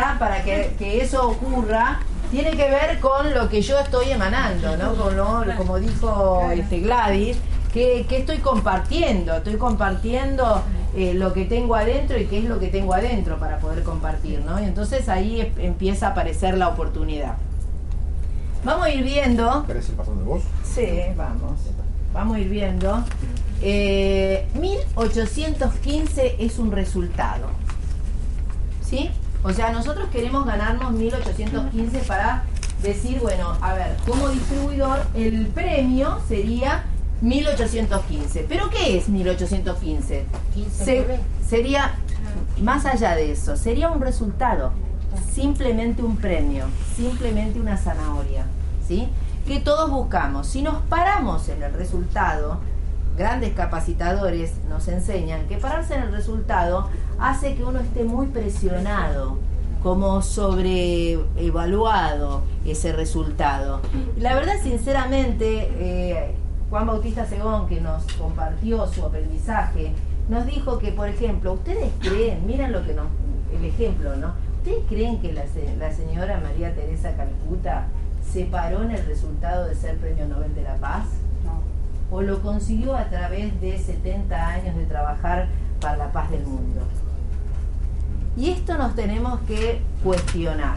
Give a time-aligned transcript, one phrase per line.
[0.00, 1.98] Para que, que eso ocurra,
[2.30, 4.94] tiene que ver con lo que yo estoy emanando, ¿no?
[5.56, 7.36] Como dijo este Gladys,
[7.72, 10.62] que, que estoy compartiendo, estoy compartiendo
[10.94, 14.38] eh, lo que tengo adentro y qué es lo que tengo adentro para poder compartir,
[14.46, 14.60] ¿no?
[14.62, 17.34] Y entonces ahí em- empieza a aparecer la oportunidad.
[18.62, 19.64] Vamos a ir viendo.
[19.66, 20.42] ¿Querés ir pasando vos?
[20.62, 20.86] Sí,
[21.16, 21.58] vamos.
[22.14, 23.02] Vamos a ir viendo.
[23.62, 27.46] Eh, 1815 es un resultado.
[28.80, 29.10] ¿Sí?
[29.42, 32.44] O sea, nosotros queremos ganarnos 1815 para
[32.82, 36.84] decir, bueno, a ver, como distribuidor, el premio sería
[37.20, 38.46] 1815.
[38.48, 40.24] ¿Pero qué es 1815?
[40.84, 41.94] Se- sería,
[42.60, 44.72] más allá de eso, sería un resultado,
[45.32, 48.44] simplemente un premio, simplemente una zanahoria,
[48.86, 49.08] ¿sí?
[49.46, 50.46] Que todos buscamos.
[50.46, 52.58] Si nos paramos en el resultado,
[53.18, 56.88] grandes capacitadores nos enseñan que pararse en el resultado
[57.18, 59.38] hace que uno esté muy presionado,
[59.82, 63.80] como sobreevaluado ese resultado.
[64.16, 66.36] La verdad, sinceramente, eh,
[66.70, 69.92] Juan Bautista Segón, que nos compartió su aprendizaje,
[70.28, 73.06] nos dijo que, por ejemplo, ustedes creen, miren lo que nos,
[73.52, 74.34] el ejemplo, ¿no?
[74.58, 75.42] ¿Ustedes creen que la,
[75.78, 77.88] la señora María Teresa Calcuta
[78.32, 81.06] se paró en el resultado de ser Premio Nobel de la Paz?
[82.10, 85.48] ¿O lo consiguió a través de 70 años de trabajar
[85.80, 86.80] para la paz del mundo?
[88.36, 90.76] Y esto nos tenemos que cuestionar.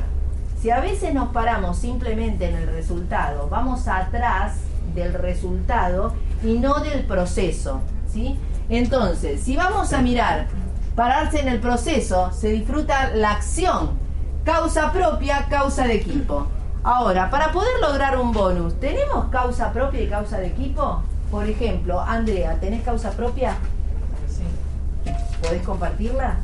[0.60, 4.58] Si a veces nos paramos simplemente en el resultado, vamos atrás
[4.94, 7.82] del resultado y no del proceso,
[8.12, 8.38] ¿sí?
[8.70, 10.48] Entonces, si vamos a mirar,
[10.96, 13.92] pararse en el proceso, se disfruta la acción,
[14.44, 16.48] causa propia, causa de equipo.
[16.84, 21.04] Ahora, para poder lograr un bonus, ¿tenemos causa propia y causa de equipo?
[21.32, 23.56] Por ejemplo, Andrea, ¿tenés causa propia?
[24.28, 25.12] Sí.
[25.42, 26.36] ¿Podés compartirla?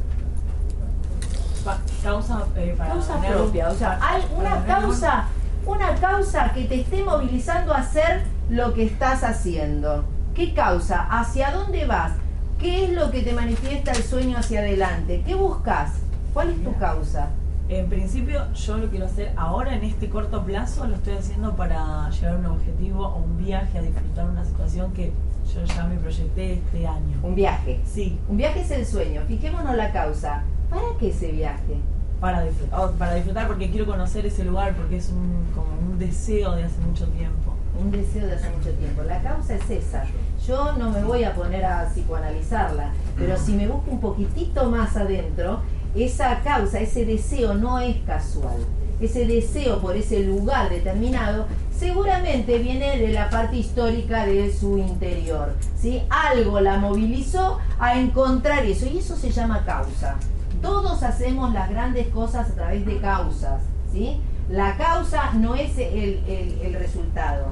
[1.65, 5.25] Pa- causa eh, para causa propia, o sea, hay una causa,
[5.65, 10.05] una causa que te esté movilizando a hacer lo que estás haciendo.
[10.33, 11.05] ¿Qué causa?
[11.09, 12.13] ¿Hacia dónde vas?
[12.59, 15.21] ¿Qué es lo que te manifiesta el sueño hacia adelante?
[15.25, 15.91] ¿Qué buscas?
[16.33, 17.27] ¿Cuál es tu causa?
[17.69, 22.09] En principio, yo lo quiero hacer ahora en este corto plazo, lo estoy haciendo para
[22.09, 25.11] llegar a un objetivo o un viaje, a disfrutar una situación que
[25.53, 27.17] yo ya me proyecté este año.
[27.23, 27.81] Un viaje.
[27.85, 29.21] Sí, Un viaje es el sueño.
[29.27, 30.43] Fijémonos la causa.
[30.69, 31.77] ¿Para qué ese viaje?
[32.19, 35.99] para disfrutar, oh, para disfrutar porque quiero conocer ese lugar, porque es un, como un
[35.99, 37.53] deseo de hace mucho tiempo.
[37.79, 39.03] un deseo de hace mucho tiempo.
[39.03, 40.03] La causa es esa.
[40.47, 44.95] Yo no me voy a poner a psicoanalizarla, pero si me busco un poquitito más
[44.97, 45.61] adentro,
[46.03, 48.57] esa causa, ese deseo no es casual.
[48.99, 51.45] Ese deseo por ese lugar determinado
[51.77, 55.53] seguramente viene de la parte histórica de su interior.
[55.79, 56.01] ¿sí?
[56.09, 60.15] Algo la movilizó a encontrar eso y eso se llama causa.
[60.61, 63.61] Todos hacemos las grandes cosas a través de causas.
[63.91, 64.19] ¿sí?
[64.49, 67.47] La causa no es el, el- el resultado.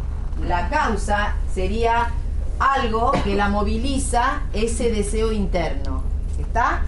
[0.47, 2.07] La causa sería
[2.57, 6.01] algo que la moviliza ese deseo interno.
[6.39, 6.84] ¿Está?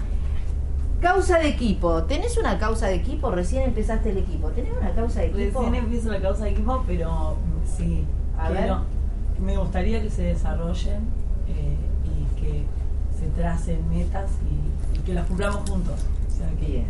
[1.01, 2.03] Causa de equipo.
[2.03, 3.29] ¿Tenés una causa de equipo?
[3.31, 4.49] Recién empezaste el equipo.
[4.49, 5.59] ¿Tenés una causa de equipo?
[5.61, 8.05] Recién empiezo la causa de equipo, pero mm, sí.
[8.37, 8.81] A quiero-
[9.39, 11.01] Me gustaría que se desarrollen
[11.47, 11.75] eh,
[12.05, 12.63] y que
[13.19, 15.99] se tracen metas y, y que las cumplamos juntos.
[16.27, 16.85] O sea, que, Bien,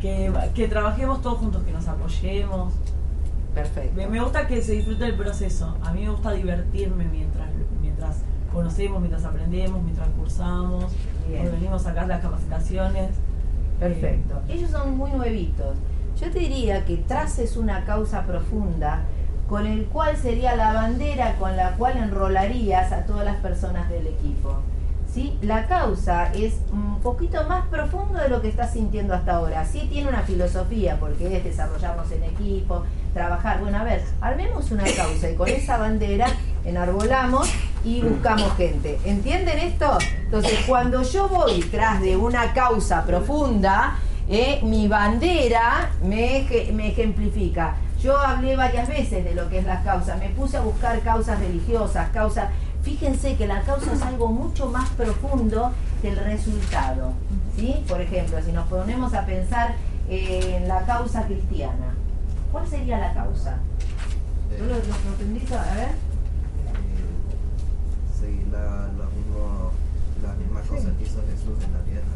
[0.00, 2.74] que, que trabajemos todos juntos, que nos apoyemos.
[3.54, 3.96] perfecto.
[3.96, 5.74] Me, me gusta que se disfrute el proceso.
[5.82, 7.48] A mí me gusta divertirme mientras,
[7.80, 8.16] mientras
[8.52, 10.84] conocemos, mientras aprendemos, mientras cursamos,
[11.28, 11.50] Bien.
[11.50, 13.10] venimos a sacar las capacitaciones.
[13.78, 14.40] Perfecto.
[14.48, 15.76] Ellos son muy nuevitos.
[16.20, 19.02] Yo te diría que traces una causa profunda
[19.48, 24.06] con el cual sería la bandera con la cual enrolarías a todas las personas del
[24.06, 24.56] equipo.
[25.12, 25.36] ¿Sí?
[25.42, 29.66] La causa es un poquito más profundo de lo que estás sintiendo hasta ahora.
[29.66, 33.60] Sí tiene una filosofía, porque es desarrollarnos en equipo, trabajar.
[33.60, 36.28] Bueno, a ver, armemos una causa y con esa bandera
[36.64, 37.48] enarbolamos
[37.84, 38.98] y buscamos gente.
[39.04, 39.98] ¿Entienden esto?
[40.24, 43.96] Entonces, cuando yo voy tras de una causa profunda,
[44.28, 47.74] eh, mi bandera me, eje- me ejemplifica.
[48.02, 50.16] Yo hablé varias veces de lo que es la causa.
[50.16, 52.48] Me puse a buscar causas religiosas, causas...
[52.82, 55.70] Fíjense que la causa es algo mucho más profundo
[56.00, 57.12] que el resultado.
[57.56, 57.76] ¿sí?
[57.86, 59.74] Por ejemplo, si nos ponemos a pensar
[60.08, 61.94] eh, en la causa cristiana.
[62.50, 63.58] ¿Cuál sería la causa?
[64.58, 65.88] ¿Tú lo, lo, lo tendrías a ver?
[68.52, 69.70] La, lo mismo,
[70.22, 72.12] las mismas cosas que hizo Jesús en la tierra.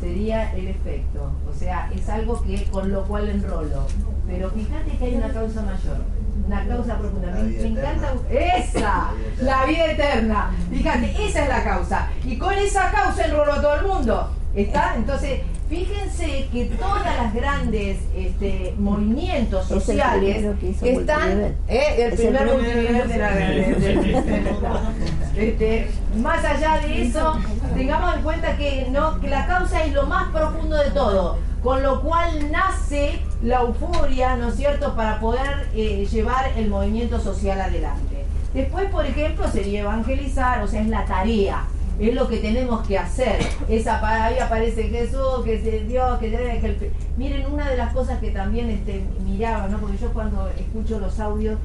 [0.00, 1.32] sería el efecto.
[1.48, 3.86] O sea, es algo que con lo cual enrolo.
[4.26, 5.98] Pero fíjate que hay una causa mayor,
[6.46, 7.28] una causa profunda.
[7.28, 8.12] La Me, vida me encanta.
[8.30, 9.10] ¡Esa!
[9.42, 10.50] La vida eterna.
[10.70, 12.08] Fíjate, esa es la causa.
[12.24, 14.30] Y con esa causa enrolo a todo el mundo.
[14.54, 14.94] ¿Está?
[14.96, 21.30] Entonces, fíjense que todas las grandes este, movimientos Es el sociales que están.
[21.40, 21.54] ¿eh?
[21.68, 24.94] El Es el primer de la de-
[25.36, 25.90] este,
[26.22, 27.38] más allá de eso,
[27.74, 31.82] tengamos en cuenta que no que la causa es lo más profundo de todo, con
[31.82, 37.60] lo cual nace la euforia, ¿no es cierto?, para poder eh, llevar el movimiento social
[37.60, 38.24] adelante.
[38.52, 41.64] Después, por ejemplo, sería evangelizar, o sea, es la tarea,
[41.98, 43.38] es lo que tenemos que hacer.
[43.68, 48.18] Esa ahí aparece Jesús, que es Dios, que que el- miren una de las cosas
[48.18, 49.78] que también este, miraba, ¿no?
[49.78, 51.58] Porque yo cuando escucho los audios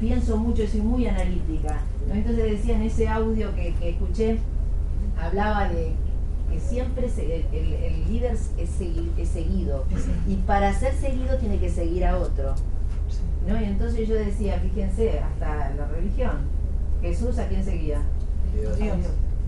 [0.00, 1.80] pienso mucho, soy muy analítica.
[2.08, 2.14] ¿no?
[2.14, 4.38] Entonces decía en ese audio que, que escuché,
[5.20, 5.92] hablaba de
[6.50, 9.84] que siempre se- el, el- el líder es, segui- es seguido.
[10.28, 12.54] Y para ser seguido tiene que seguir a otro.
[13.46, 13.60] ¿no?
[13.60, 16.32] Y entonces yo decía, fíjense, hasta la religión.
[17.00, 18.00] Jesús a quién seguía?
[18.54, 18.76] Dios.
[18.78, 18.96] Dios.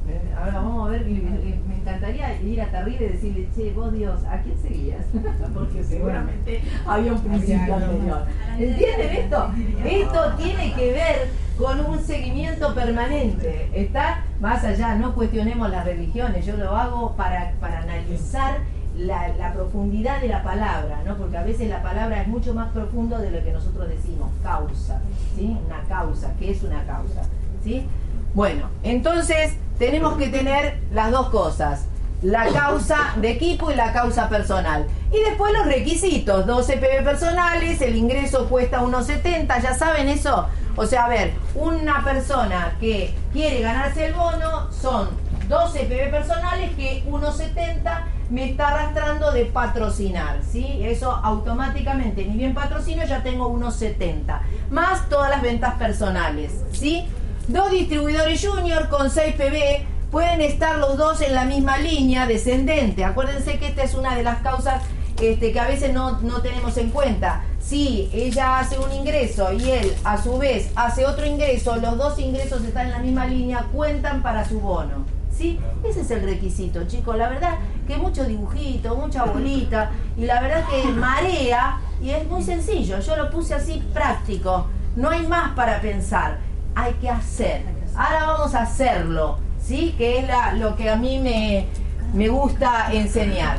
[0.08, 4.20] Eh, Ahora vamos a ver, me encantaría ir a Tarrida y decirle, che, vos Dios,
[4.24, 5.04] ¿a quién seguías?
[5.54, 8.26] Porque seguramente había un principio anterior.
[8.58, 9.50] ¿Entienden esto?
[9.84, 13.70] Esto tiene que ver con un seguimiento permanente.
[13.72, 18.58] Está más allá, no cuestionemos las religiones, yo lo hago para, para analizar
[18.98, 21.16] la, la profundidad de la palabra, ¿no?
[21.16, 25.00] Porque a veces la palabra es mucho más profundo de lo que nosotros decimos, causa,
[25.36, 25.56] ¿sí?
[25.66, 27.22] Una causa, ¿qué es una causa?
[27.62, 27.86] ¿Sí?
[28.34, 31.86] Bueno, entonces tenemos que tener las dos cosas,
[32.22, 34.86] la causa de equipo y la causa personal.
[35.12, 40.46] Y después los requisitos, 12 PB personales, el ingreso cuesta unos 70, ya saben eso.
[40.76, 45.08] O sea, a ver, una persona que quiere ganarse el bono son
[45.48, 50.80] 12 PB personales que 1,70 me está arrastrando de patrocinar, ¿sí?
[50.82, 54.40] Eso automáticamente, ni bien patrocino, ya tengo 1,70.
[54.70, 57.06] Más todas las ventas personales, ¿sí?
[57.48, 63.04] Dos distribuidores junior con 6 PB pueden estar los dos en la misma línea descendente.
[63.04, 64.82] Acuérdense que esta es una de las causas
[65.20, 67.44] este, que a veces no, no tenemos en cuenta.
[67.60, 72.18] Si ella hace un ingreso y él a su vez hace otro ingreso, los dos
[72.18, 75.04] ingresos están en la misma línea, cuentan para su bono.
[75.30, 75.60] ¿Sí?
[75.86, 77.18] Ese es el requisito, chicos.
[77.18, 82.42] La verdad que mucho dibujito, mucha bolita, y la verdad que marea, y es muy
[82.42, 83.00] sencillo.
[83.00, 84.68] Yo lo puse así práctico.
[84.96, 86.38] No hay más para pensar.
[86.74, 87.62] Hay que hacer.
[87.96, 89.94] Ahora vamos a hacerlo, ¿sí?
[89.96, 91.66] Que es la- lo que a mí me,
[92.12, 93.58] me gusta enseñar.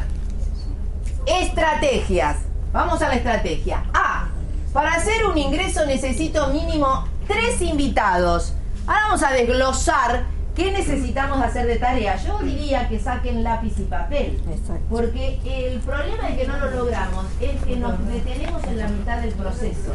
[1.25, 2.37] Estrategias.
[2.71, 3.83] Vamos a la estrategia.
[3.93, 4.27] A.
[4.73, 8.53] Para hacer un ingreso necesito mínimo tres invitados.
[8.85, 10.25] Ahora vamos a desglosar
[10.55, 12.17] qué necesitamos hacer de tarea.
[12.17, 14.41] Yo diría que saquen lápiz y papel.
[14.89, 19.19] Porque el problema de que no lo logramos es que nos detenemos en la mitad
[19.19, 19.93] del proceso.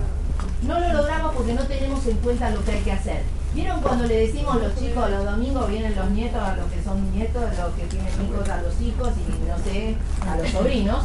[0.63, 3.23] No lo logramos porque no tenemos en cuenta lo que hay que hacer.
[3.55, 7.11] ¿Vieron cuando le decimos los chicos los domingos vienen los nietos, a los que son
[7.13, 9.97] nietos, a los que tienen hijos a los hijos y no sé,
[10.29, 11.05] a los sobrinos?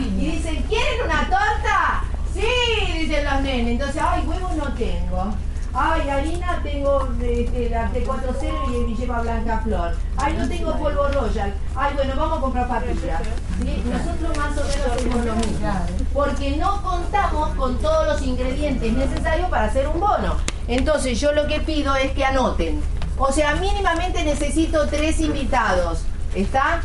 [0.00, 2.04] Y dicen, ¿quieren una torta?
[2.34, 3.72] Sí, dicen los nenes.
[3.72, 5.34] Entonces, ay, huevos no tengo.
[5.72, 9.96] Ay, harina tengo este, la T40 y lleva blanca flor.
[10.16, 11.54] Ay, no tengo polvo royal.
[11.76, 13.20] Ay, bueno, vamos a comprar papilla.
[13.84, 15.72] Nosotros más o menos hacemos lo mismo.
[16.12, 20.36] Porque no contamos con todos los ingredientes necesarios para hacer un bono.
[20.66, 22.82] Entonces, yo lo que pido es que anoten.
[23.16, 26.02] O sea, mínimamente necesito tres invitados.
[26.34, 26.80] ¿Está?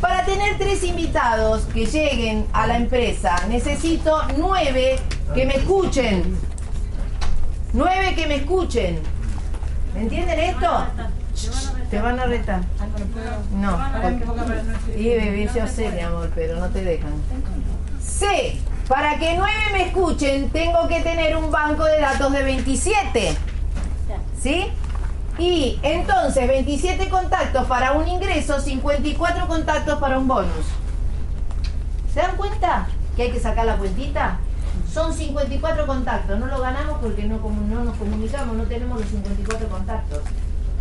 [0.00, 4.98] Para tener tres invitados que lleguen a la empresa, necesito nueve
[5.34, 6.38] que me escuchen.
[7.76, 9.00] Nueve que me escuchen.
[9.94, 10.86] ¿Entienden esto?
[11.90, 12.60] Te van a retar.
[13.52, 13.78] No.
[14.00, 17.12] porque- Y bebé, yo sé, mi amor, pero no te dejan.
[18.02, 18.58] C.
[18.88, 23.36] Para que nueve me escuchen, tengo que tener un banco de datos de 27.
[24.40, 24.68] ¿Sí?
[25.38, 30.64] Y entonces 27 contactos para un ingreso, 54 contactos para un bonus.
[32.14, 34.38] ¿Se dan cuenta que hay que sacar la cuentita?
[34.96, 40.20] Son 54 contactos, no lo ganamos porque no, nos comunicamos, no tenemos los 54 contactos.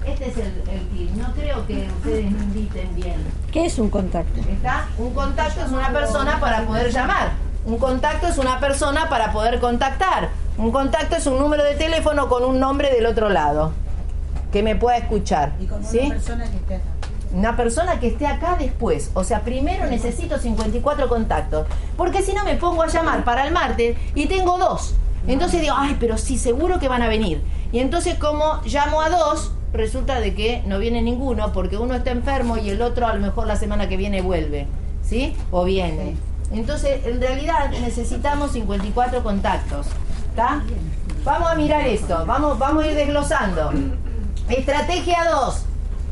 [0.06, 3.16] Este es el, el tip, no creo que ustedes me inviten bien.
[3.52, 4.40] ¿Qué es un contacto?
[4.40, 4.88] ¿Está?
[4.98, 7.32] Un contacto es una persona para poder llamar.
[7.66, 10.30] Un contacto es una persona para poder contactar.
[10.58, 13.74] Un contacto es un número de teléfono con un nombre del otro lado
[14.54, 15.52] que me pueda escuchar.
[15.60, 16.00] Y con ¿Sí?
[16.00, 16.82] una persona que esté.
[17.36, 19.12] Una persona que esté acá después.
[19.14, 21.68] O sea, primero necesito 54 contactos.
[21.98, 24.96] Porque si no me pongo a llamar para el martes y tengo dos.
[25.28, 27.42] Entonces digo, ay, pero sí, seguro que van a venir.
[27.74, 32.12] Y entonces como llamo a dos, resulta de que no viene ninguno porque uno está
[32.12, 34.68] enfermo y el otro a lo mejor la semana que viene vuelve.
[35.04, 35.36] ¿Sí?
[35.52, 36.16] O viene.
[36.54, 39.88] Entonces, en realidad necesitamos 54 contactos.
[40.30, 40.64] ¿Está?
[41.26, 42.24] Vamos a mirar esto.
[42.26, 43.72] Vamos, vamos a ir desglosando.
[44.50, 45.66] Estrategia 2.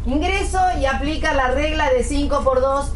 [0.05, 2.91] Ingreso y aplica la regla de 5 por 2.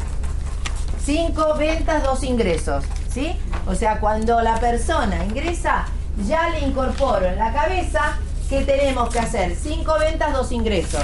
[1.04, 2.84] 5 ventas, 2 ingresos.
[3.10, 3.36] ¿Sí?
[3.66, 5.86] O sea, cuando la persona ingresa,
[6.26, 11.02] ya le incorporo en la cabeza que tenemos que hacer 5 ventas, 2 ingresos.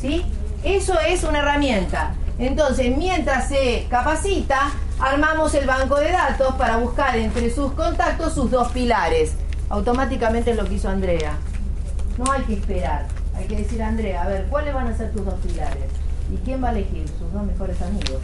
[0.00, 0.26] ¿Sí?
[0.62, 2.14] Eso es una herramienta.
[2.38, 8.50] Entonces, mientras se capacita, armamos el banco de datos para buscar entre sus contactos sus
[8.50, 9.32] dos pilares.
[9.70, 11.32] Automáticamente es lo que hizo Andrea.
[12.16, 13.06] No hay que esperar.
[13.38, 15.84] Hay que decir, Andrea, a ver, ¿cuáles van a ser tus dos pilares?
[16.32, 17.06] ¿Y quién va a elegir?
[17.08, 18.20] Sus dos mejores amigos.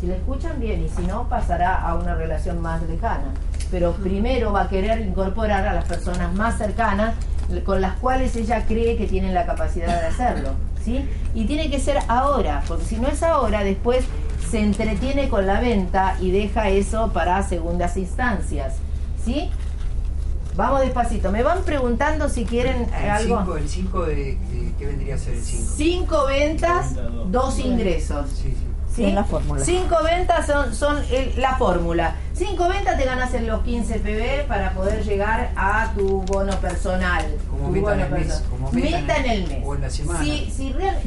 [0.00, 3.32] Si le escuchan bien y si no, pasará a una relación más lejana.
[3.70, 7.14] Pero primero va a querer incorporar a las personas más cercanas
[7.64, 10.50] con las cuales ella cree que tienen la capacidad de hacerlo.
[10.84, 11.08] ¿sí?
[11.34, 14.04] Y tiene que ser ahora, porque si no es ahora, después
[14.50, 18.74] se entretiene con la venta y deja eso para segundas instancias.
[19.24, 19.50] ¿sí?
[20.56, 21.30] Vamos despacito.
[21.30, 23.38] Me van preguntando si quieren El algo.
[23.40, 25.72] 5, el 5 de, de- ¿qué vendría a ser el 5?
[25.76, 26.94] Cinco ventas,
[27.30, 28.30] dos ingresos.
[28.30, 28.56] Sí, sí.
[28.94, 29.04] ¿sí?
[29.04, 29.62] Es la fórmula.
[29.62, 32.16] Cinco ventas son, son el- la fórmula.
[32.32, 37.24] Cinco ventas te ganas en los 15 PB para poder llegar a tu bono personal.
[37.50, 39.62] Como Tu meta en el mes, como meta Meta en en el- mes.
[39.64, 40.20] o en la semana.
[40.24, 41.00] Si, si real-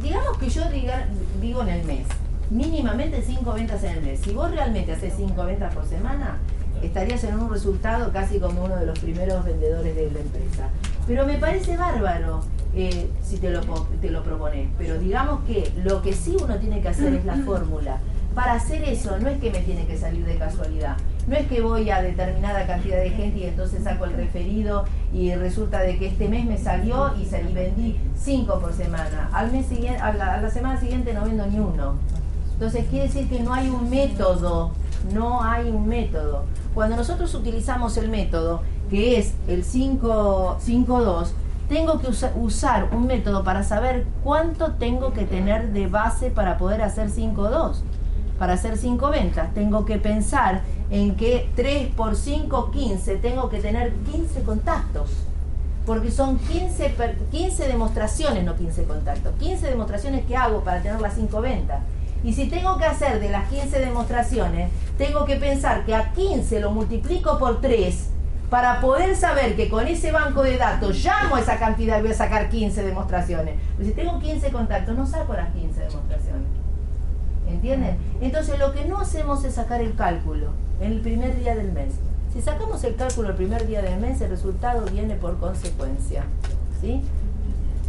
[0.00, 1.08] digamos que yo diga,
[1.40, 2.06] digo en el mes,
[2.50, 4.20] mínimamente cinco ventas en el mes.
[4.22, 6.38] Si vos realmente haces cinco ventas por semana,
[6.86, 10.68] estarías en un resultado casi como uno de los primeros vendedores de la empresa.
[11.06, 12.40] Pero me parece bárbaro
[12.74, 13.60] eh, si te lo,
[14.00, 14.68] te lo propones.
[14.78, 17.98] Pero digamos que lo que sí uno tiene que hacer es la fórmula.
[18.34, 20.96] Para hacer eso no es que me tiene que salir de casualidad.
[21.28, 25.32] No es que voy a determinada cantidad de gente y entonces saco el referido y
[25.34, 29.30] resulta de que este mes me salió y, salí, vendí cinco por semana.
[29.32, 31.94] Al mes siguiente, a la, a la semana siguiente no vendo ni uno.
[32.54, 34.72] Entonces quiere decir que no hay un método,
[35.12, 36.44] no hay un método.
[36.74, 41.32] Cuando nosotros utilizamos el método, que es el 5 5-2,
[41.68, 46.58] tengo que usa- usar un método para saber cuánto tengo que tener de base para
[46.58, 47.82] poder hacer 5-2.
[48.38, 53.60] Para hacer 5 ventas, tengo que pensar en que 3 por 5, 15, tengo que
[53.60, 55.10] tener 15 contactos
[55.86, 61.00] porque son 15, per- 15 demostraciones, no 15 contactos, 15 demostraciones que hago para tener
[61.00, 61.80] las 5 ventas.
[62.24, 66.58] Y si tengo que hacer de las 15 demostraciones, tengo que pensar que a 15
[66.60, 68.08] lo multiplico por 3
[68.50, 72.12] para poder saber que con ese banco de datos llamo a esa cantidad y voy
[72.12, 73.56] a sacar 15 demostraciones.
[73.76, 76.48] Pero si tengo 15 contactos, no saco las 15 demostraciones.
[77.48, 77.96] ¿Entienden?
[78.22, 80.48] Entonces lo que no hacemos es sacar el cálculo
[80.80, 81.94] en el primer día del mes.
[82.32, 86.24] Si sacamos el cálculo el primer día del mes, el resultado viene por consecuencia.
[86.80, 87.02] ¿Sí?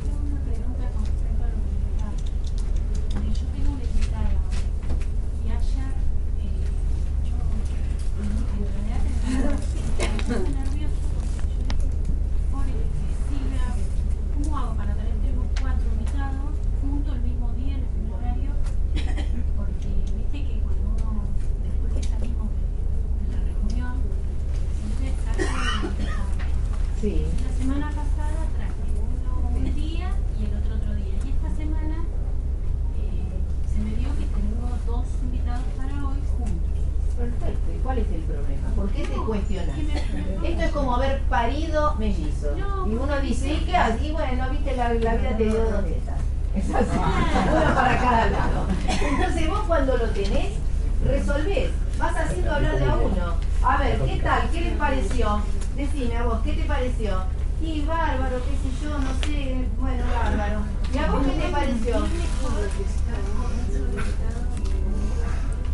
[0.03, 2.19] Tengo una pregunta con respecto a los invitados.
[3.15, 4.29] Eh, Yo tengo una invitada
[5.45, 5.91] y ayer
[6.45, 6.61] eh,
[7.25, 7.35] yo
[8.21, 8.29] en
[8.69, 11.89] realidad tenía muy nervioso porque yo dije,
[12.51, 13.65] pobre que Silvia,
[14.35, 18.13] ¿cómo hago para tener tres o cuatro invitados juntos el mismo día en el mismo
[18.17, 18.51] horario?
[19.57, 21.23] Porque viste que cuando uno,
[21.65, 23.95] después que salimos de, de la reunión,
[24.77, 25.49] siempre sale el
[25.91, 26.23] invitado.
[27.01, 27.25] Sí.
[27.43, 31.15] La semana pasada traje uno un día y el otro otro día.
[31.25, 31.97] Y esta semana
[32.97, 33.35] eh,
[33.69, 36.71] se me dio que tengo dos invitados para hoy juntos.
[37.19, 37.67] Perfecto.
[37.75, 38.67] ¿Y cuál es el problema?
[38.75, 39.75] ¿Por qué te cuestionas?
[39.75, 42.57] Que me- Esto es como haber parido mellizos.
[42.57, 43.65] No, Y uno porque dice, ¿y sí.
[43.65, 44.01] qué haces?
[44.01, 46.19] Y bueno, viste, la, la vida te dio dos tetas.
[46.55, 48.65] Es así, una para cada lado.
[48.87, 50.53] Entonces vos cuando lo tenés,
[51.05, 51.69] resolvés.
[51.99, 53.33] Vas haciendo hablar de a uno.
[53.61, 54.49] A ver, ¿qué tal?
[54.51, 55.41] ¿Qué les pareció?
[55.75, 57.23] Decime a vos, ¿qué te pareció?
[57.61, 60.59] Y bárbaro, qué sé yo, no sé, bueno, bárbaro.
[60.93, 61.95] ¿Y a vos qué te pareció?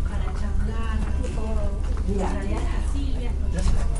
[0.08, 0.98] para charlar.
[2.08, 2.26] Mira.
[2.28, 3.30] En realidad a Silvia.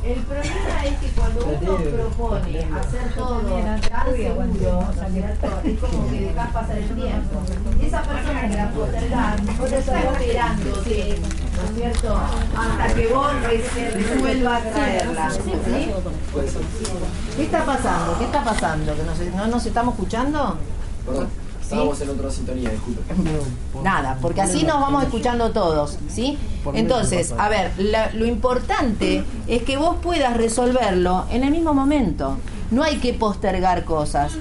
[0.04, 3.80] El problema es que cuando uno propone hacer todo tan
[4.16, 5.46] seguro, ¿no es cierto?
[5.64, 7.42] Es como que dejas pasar el tiempo.
[7.80, 12.16] Esa persona que la postergás, no te está esperándote, ¿no es cierto?
[12.58, 15.30] Hasta que vos re- resuelvas traerla.
[15.30, 15.40] ¿sí?
[17.36, 18.18] ¿Qué está pasando?
[18.18, 18.94] ¿Qué está pasando?
[18.94, 20.56] ¿Que nos- ¿No nos estamos escuchando?
[21.06, 21.28] Perdón,
[21.60, 23.00] estábamos en otra sintonía, disculpe.
[23.82, 26.38] Nada, porque así nos vamos escuchando todos, ¿sí?
[26.74, 32.36] Entonces, a ver, la- lo importante es que vos puedas resolverlo en el mismo momento.
[32.70, 34.32] No hay que postergar cosas.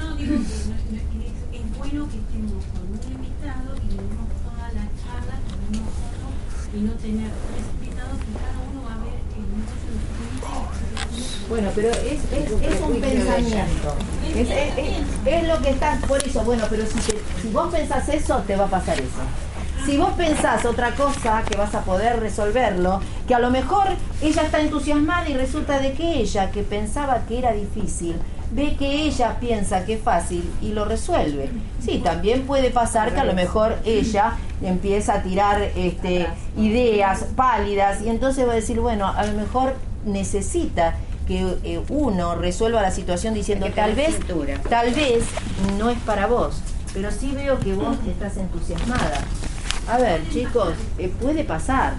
[15.26, 18.56] Es- lo que está, por eso, bueno, pero si, te- si vos pensás eso, te
[18.56, 19.22] va a pasar eso.
[19.86, 23.88] Si vos pensás otra cosa que vas a poder resolverlo, que a lo mejor
[24.22, 28.16] ella está entusiasmada y resulta de que ella, que pensaba que era difícil,
[28.52, 31.50] ve que ella piensa que es fácil y lo resuelve.
[31.84, 36.28] Sí, también puede pasar que a lo mejor ella empieza a tirar este,
[36.58, 39.74] ideas pálidas y entonces va a decir, bueno, a lo mejor
[40.06, 40.96] necesita
[41.28, 44.60] que eh, uno resuelva la situación diciendo tal vez cintura.
[44.70, 45.24] tal vez
[45.78, 46.56] no es para vos
[46.94, 49.22] pero sí veo que vos estás entusiasmada
[49.90, 51.94] a ver chicos eh, puede pasar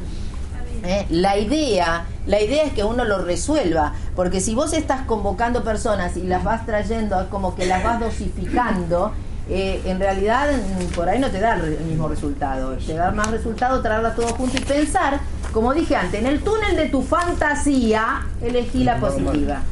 [0.85, 1.07] ¿eh?
[1.11, 6.17] La idea, la idea es que uno lo resuelva, porque si vos estás convocando personas
[6.17, 9.13] y las vas trayendo, es como que las vas dosificando,
[9.49, 12.77] eh, en realidad mm, por ahí no te da el mismo resultado.
[12.77, 15.21] Te da más resultado traerla todo junto y pensar,
[15.53, 19.63] como dije antes, en el túnel de tu fantasía, elegí la positiva.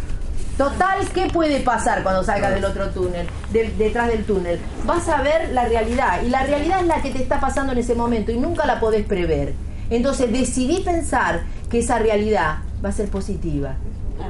[0.58, 4.60] Total, ¿qué puede pasar cuando salgas del otro túnel, del- detrás del túnel?
[4.84, 7.78] Vas a ver la realidad y la realidad es la que te está pasando en
[7.78, 9.54] ese momento y nunca la podés prever.
[9.88, 13.74] Entonces decidí pensar que esa realidad va a ser positiva.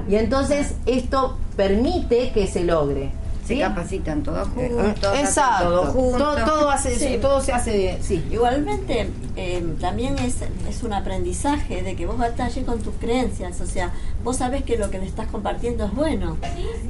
[0.08, 3.10] Y entonces esto permite que se logre.
[3.54, 5.18] Se capacitan todos juntos.
[5.18, 5.64] Exacto.
[5.68, 6.18] Todo juntos.
[6.18, 7.18] Todo, todo hace, Sí.
[7.20, 8.24] todo se hace sí.
[8.30, 10.36] Igualmente, eh, también es,
[10.68, 13.90] es un aprendizaje de que vos batalles con tus creencias, o sea,
[14.24, 16.36] vos sabés que lo que le estás compartiendo es bueno.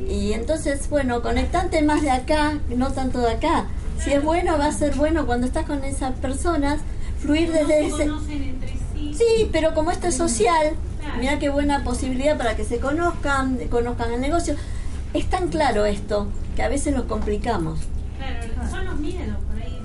[0.08, 3.66] Y entonces, bueno, conectante más de acá, no tanto de acá.
[4.02, 6.80] Si es bueno, va a ser bueno cuando estás con esas personas,
[7.20, 8.06] fluir No desde se ese...
[8.08, 9.14] conocen entre sí.
[9.14, 10.72] Sí, pero como esto es social,
[11.18, 14.54] mira qué buena posibilidad para que se conozcan, conozcan el negocio.
[15.12, 17.80] Es tan claro esto que a veces lo complicamos.
[18.16, 19.36] Claro, son los miedos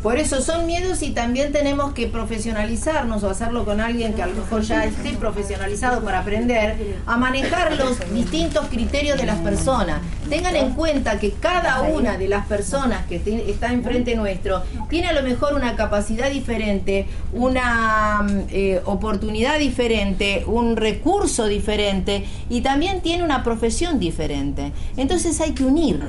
[0.05, 4.27] por eso son miedos y también tenemos que profesionalizarnos o hacerlo con alguien que a
[4.27, 10.03] lo mejor ya esté profesionalizado para aprender a manejar los distintos criterios de las personas.
[10.29, 13.15] Tengan en cuenta que cada una de las personas que
[13.47, 20.43] está enfrente nuestro tiene a lo mejor una capacidad diferente, una mm, eh, oportunidad diferente,
[20.45, 24.71] un recurso diferente y también tiene una profesión diferente.
[24.97, 25.99] Entonces hay que unir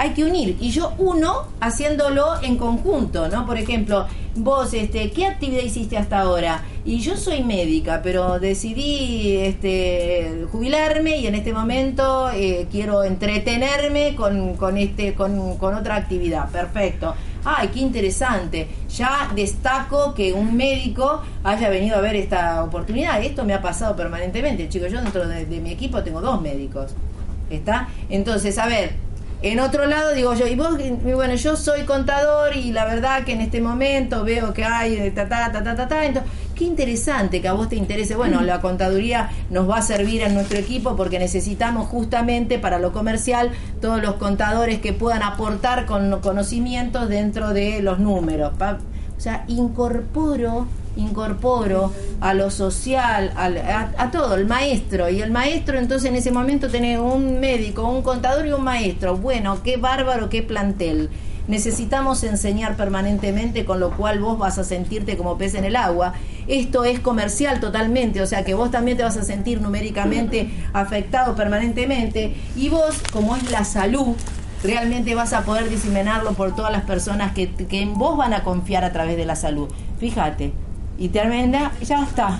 [0.00, 3.44] hay que unir y yo uno haciéndolo en conjunto, ¿no?
[3.44, 6.62] Por ejemplo, vos, este, ¿qué actividad hiciste hasta ahora?
[6.86, 14.14] Y yo soy médica, pero decidí este, jubilarme y en este momento eh, quiero entretenerme
[14.14, 16.48] con, con, este, con, con otra actividad.
[16.48, 17.14] Perfecto.
[17.44, 18.68] Ay, qué interesante.
[18.96, 23.22] Ya destaco que un médico haya venido a ver esta oportunidad.
[23.22, 24.90] Esto me ha pasado permanentemente, chicos.
[24.90, 26.94] Yo dentro de, de mi equipo tengo dos médicos.
[27.50, 27.88] ¿Está?
[28.08, 28.92] Entonces, a ver,
[29.42, 33.24] en otro lado digo yo, y vos, y bueno, yo soy contador y la verdad
[33.24, 36.30] que en este momento veo que hay de ta ta ta ta ta, ta, entonces,
[36.54, 38.16] qué interesante que a vos te interese.
[38.16, 42.92] Bueno, la contaduría nos va a servir en nuestro equipo porque necesitamos justamente para lo
[42.92, 43.50] comercial
[43.80, 48.52] todos los contadores que puedan aportar con conocimientos dentro de los números.
[48.60, 55.08] O sea, incorporo, incorporo a lo social, al- a, a todo, el maestro.
[55.08, 59.16] Y el maestro, entonces en ese momento tenés un médico, un contador y un maestro.
[59.16, 61.10] Bueno, qué bárbaro, qué plantel.
[61.48, 66.12] Necesitamos enseñar permanentemente, con lo cual vos vas a sentirte como pez en el agua.
[66.46, 71.34] Esto es comercial totalmente, o sea que vos también te vas a sentir numéricamente afectado
[71.34, 72.36] permanentemente.
[72.54, 74.14] Y vos, como es la salud,
[74.62, 78.44] realmente vas a poder diseminarlo por todas las personas que, que en vos van a
[78.44, 79.68] confiar a través de la salud.
[79.98, 80.52] Fíjate.
[81.00, 82.38] Y termina, ya está.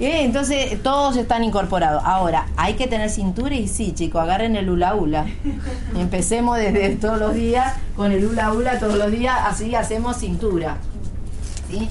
[0.00, 2.02] Eh, Entonces todos están incorporados.
[2.04, 5.26] Ahora, hay que tener cintura y sí, chicos, agarren el hula hula.
[5.96, 10.78] Empecemos desde todos los días con el hula hula todos los días, así hacemos cintura.
[11.70, 11.88] ¿Sí?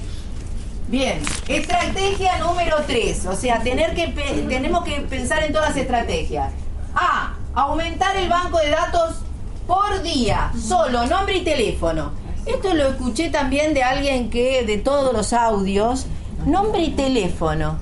[0.88, 4.08] Bien, estrategia número 3, o sea, tener que
[4.46, 6.52] tenemos que pensar en todas las estrategias.
[6.94, 9.22] A, aumentar el banco de datos
[9.66, 12.12] por día, solo nombre y teléfono.
[12.46, 16.06] Esto lo escuché también de alguien que de todos los audios,
[16.44, 17.78] nombre y teléfono.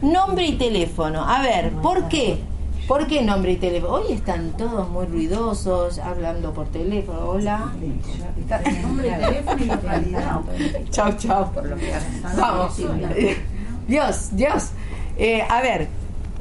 [0.00, 1.24] Nombre y teléfono.
[1.24, 2.40] A ver, ¿por qué?
[2.88, 3.94] ¿Por qué nombre y teléfono?
[3.94, 7.20] Hoy están todos muy ruidosos, hablando por teléfono.
[7.26, 7.72] Hola.
[8.82, 10.40] Nombre y teléfono y localidad.
[10.90, 11.52] Chau, chau.
[12.36, 12.76] Vamos.
[13.86, 14.70] Dios, Dios.
[15.16, 15.86] Eh, a ver,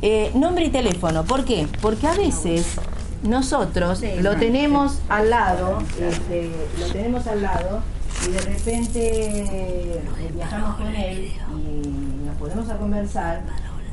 [0.02, 1.24] eh, nombre y teléfono.
[1.24, 1.68] ¿Por qué?
[1.80, 2.76] Porque a veces
[3.24, 7.82] nosotros lo tenemos al lado, este, lo tenemos al lado
[8.28, 10.02] y de repente eh,
[10.34, 13.42] viajamos con él y nos ponemos a conversar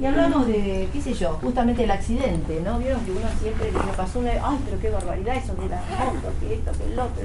[0.01, 2.79] y hablamos de, qué sé yo, justamente el accidente, ¿no?
[2.79, 6.33] Vieron que uno siempre le pasó una, ay, pero qué barbaridad eso de las motos,
[6.38, 7.25] que esto, que el otro.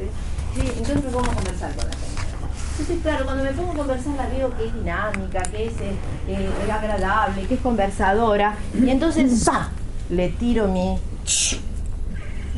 [0.55, 2.23] Sí, entonces vamos a conversar con la gente.
[2.71, 5.95] Entonces, claro, cuando me pongo a conversar la veo que es dinámica, que es eh,
[6.27, 8.55] eh, agradable, que es conversadora.
[8.73, 9.69] Y entonces, ¡za!
[10.09, 10.97] Le tiro mi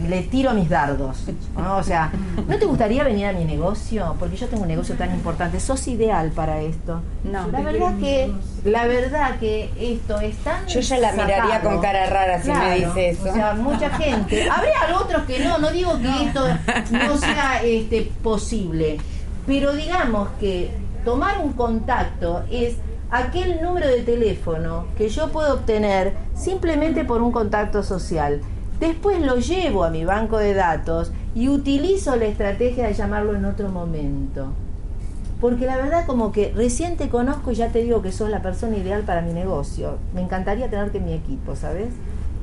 [0.01, 1.25] le tiro mis dardos.
[1.55, 1.77] ¿no?
[1.77, 2.11] O sea,
[2.47, 4.15] ¿no te gustaría venir a mi negocio?
[4.19, 5.59] Porque yo tengo un negocio tan importante.
[5.59, 7.01] Sos ideal para esto.
[7.23, 7.47] No.
[7.47, 8.31] La verdad que,
[8.63, 10.65] la verdad que esto es tan.
[10.67, 11.69] Yo ya la miraría sacado.
[11.69, 13.29] con cara rara si me dice eso.
[13.29, 14.49] O sea, mucha gente.
[14.49, 16.45] Habría otros que no, no digo que esto
[16.91, 18.97] no sea este posible.
[19.47, 20.71] Pero digamos que
[21.03, 22.77] tomar un contacto es
[23.11, 28.41] aquel número de teléfono que yo puedo obtener simplemente por un contacto social.
[28.79, 33.45] Después lo llevo a mi banco de datos y utilizo la estrategia de llamarlo en
[33.45, 34.47] otro momento.
[35.39, 38.41] Porque la verdad como que recién te conozco y ya te digo que sos la
[38.41, 39.97] persona ideal para mi negocio.
[40.13, 41.89] Me encantaría tenerte en mi equipo, ¿sabes?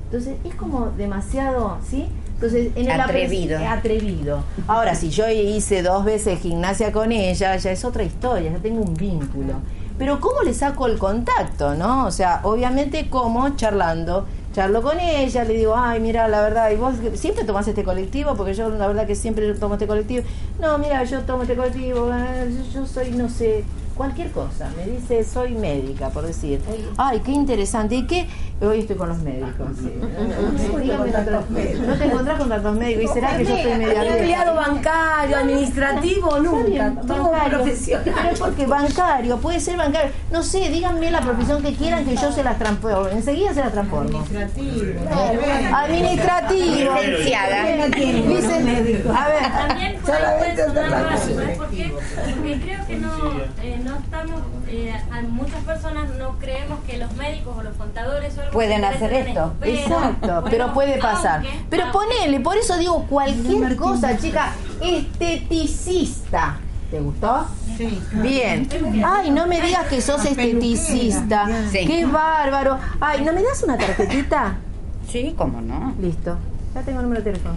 [0.04, 2.06] Entonces es como demasiado, ¿sí?
[2.34, 3.58] Entonces, en el Atrevido.
[3.60, 4.42] eh, atrevido.
[4.66, 8.82] Ahora, si yo hice dos veces gimnasia con ella, ya es otra historia, ya tengo
[8.82, 9.54] un vínculo.
[9.96, 12.06] Pero ¿cómo le saco el contacto, no?
[12.06, 13.54] O sea, obviamente, ¿cómo?
[13.56, 14.26] Charlando.
[14.52, 18.34] Charlo con ella, le digo, ay, mira, la verdad, ¿y vos siempre tomás este colectivo?
[18.36, 20.24] Porque yo, la verdad, que siempre tomo este colectivo.
[20.60, 24.70] No, mira, yo tomo este colectivo, eh, yo, yo soy, no sé, cualquier cosa.
[24.76, 26.60] Me dice, soy médica, por decir.
[26.98, 27.94] Ay, qué interesante.
[27.94, 28.26] ¿Y qué?
[28.62, 29.68] Hoy estoy con los médicos.
[29.76, 29.92] sí.
[31.86, 33.04] No te encontrás con tantos médicos.
[33.04, 34.16] ¿Y será que yo estoy media vieja?
[34.18, 36.94] empleado bancario, administrativo, nunca.
[37.06, 37.58] Todo bancario.
[37.58, 38.04] profesional.
[38.04, 40.12] Pero es porque bancario, puede ser bancario.
[40.30, 43.08] No sé, díganme la profesión que quieran que yo se las transformo.
[43.08, 44.24] Enseguida se las transformo.
[45.74, 46.94] Administrativo.
[46.94, 47.86] Licenciada.
[47.86, 49.42] Dicen, a ver,
[50.04, 51.92] También por ahí puede sonar raro, ¿sabes por qué?
[52.34, 53.30] Porque creo que no,
[53.62, 58.34] eh, no estamos, eh, a muchas personas no creemos que los médicos o los contadores
[58.38, 59.52] o Pueden hacer esto.
[59.62, 61.40] Exacto, bueno, pero puede pasar.
[61.40, 66.56] aunque- Pero ponele, por eso digo cualquier cosa, chica, esteticista.
[66.90, 67.46] ¿Te gustó?
[67.78, 68.02] Sí.
[68.12, 68.68] Bien.
[69.04, 71.48] Ay, no me digas que sos esteticista.
[71.70, 71.86] Sí.
[71.86, 72.78] Qué bárbaro.
[73.00, 74.56] Ay, ¿no me das una tarjetita?
[75.08, 75.94] Sí, cómo no.
[76.00, 76.36] Listo.
[76.74, 77.54] Ya tengo el número de teléfono.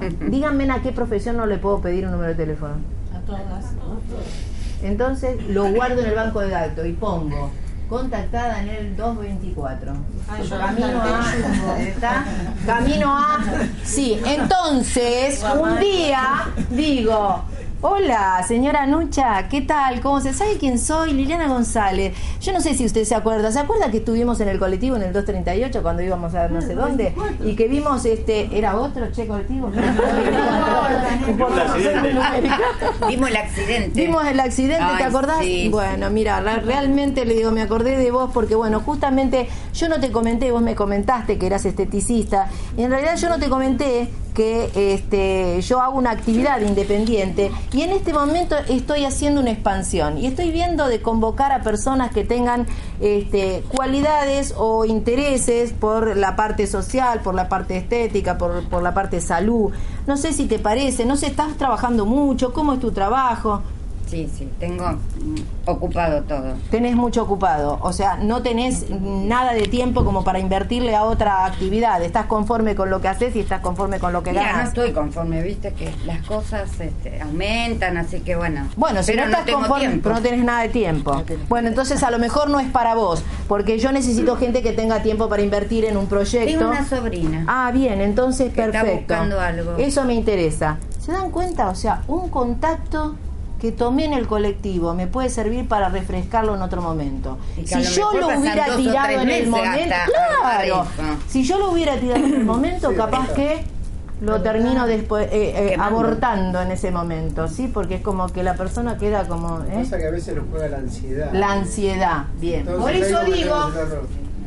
[0.30, 2.74] Díganme a qué profesión no le puedo pedir un número de teléfono.
[3.14, 3.72] A todas.
[4.82, 7.50] Entonces lo guardo en el banco de datos y pongo
[7.88, 9.92] contactada en el 224.
[10.58, 11.80] Camino a.
[11.80, 12.24] ¿Está?
[12.66, 13.38] Camino a.
[13.84, 17.44] Sí, entonces un día digo.
[17.80, 20.00] Hola, señora Nucha, ¿qué tal?
[20.00, 21.12] ¿Cómo se sabe quién soy?
[21.12, 22.12] Liliana González.
[22.40, 23.52] Yo no sé si usted se acuerda.
[23.52, 26.74] ¿Se acuerda que estuvimos en el colectivo en el 238 cuando íbamos a no sé
[26.74, 27.14] dónde?
[27.44, 28.48] Y que vimos este.
[28.50, 29.70] ¿Era otro che colectivo?
[33.08, 34.00] Vimos el accidente.
[34.00, 35.38] Vimos el accidente, ¿te acordás?
[35.42, 40.00] sí, bueno, mira, realmente le digo, me acordé de vos porque, bueno, justamente yo no
[40.00, 44.08] te comenté, vos me comentaste que eras esteticista, y en realidad yo no te comenté
[44.38, 50.16] que este, yo hago una actividad independiente y en este momento estoy haciendo una expansión
[50.16, 52.64] y estoy viendo de convocar a personas que tengan
[53.00, 58.94] este, cualidades o intereses por la parte social, por la parte estética, por, por la
[58.94, 59.72] parte salud.
[60.06, 63.62] No sé si te parece, no sé, estás trabajando mucho, ¿cómo es tu trabajo?
[64.08, 64.96] Sí, sí, tengo
[65.66, 66.54] ocupado todo.
[66.70, 71.44] Tenés mucho ocupado, o sea, no tenés nada de tiempo como para invertirle a otra
[71.44, 72.02] actividad.
[72.02, 74.68] Estás conforme con lo que haces y estás conforme con lo que Mira, no ganas.
[74.68, 78.66] estoy conforme, viste que las cosas este, aumentan, así que bueno.
[78.76, 80.02] Bueno, si pero no estás conforme, tiempo.
[80.04, 81.22] pero no tenés nada de tiempo.
[81.48, 85.02] Bueno, entonces a lo mejor no es para vos, porque yo necesito gente que tenga
[85.02, 86.46] tiempo para invertir en un proyecto.
[86.58, 87.44] Tengo una sobrina.
[87.46, 89.14] Ah, bien, entonces Que está perfecto.
[89.14, 89.76] buscando algo.
[89.76, 90.78] Eso me interesa.
[90.98, 91.68] ¿Se dan cuenta?
[91.68, 93.14] O sea, un contacto
[93.60, 97.38] que tomé en el colectivo me puede servir para refrescarlo en otro momento.
[97.64, 99.94] Si yo lo hubiera tirado en el momento,
[100.40, 100.86] claro.
[101.28, 103.64] Si yo lo hubiera tirado en el momento, capaz que
[104.20, 107.68] lo termino después eh, eh, abortando en ese momento, ¿sí?
[107.72, 109.80] Porque es como que la persona queda como ¿eh?
[109.82, 111.32] Pasa que a veces nos juega la ansiedad.
[111.32, 112.24] la ansiedad.
[112.40, 112.60] Bien.
[112.60, 113.70] Entonces, Por eso digo,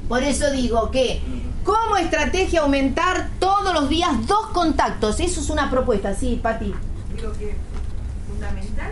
[0.10, 1.22] por eso digo que
[1.64, 5.20] como estrategia aumentar todos los días dos contactos.
[5.20, 6.74] Eso es una propuesta, sí, Pati.
[7.16, 7.56] Digo que
[8.28, 8.92] fundamental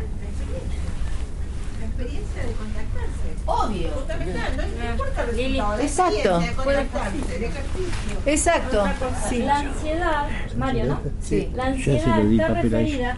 [2.00, 3.30] experiencia de contactarse.
[3.46, 3.90] Obvio.
[3.92, 5.78] Fundamental, no, no importa el resultado.
[5.78, 6.40] la Exacto.
[6.40, 8.18] de contactarse, el ejercicio.
[8.26, 8.84] Exacto.
[9.30, 9.40] Sí.
[9.40, 11.02] La ansiedad, Mario, ¿no?
[11.22, 11.52] Sí.
[11.56, 13.18] La ansiedad está referida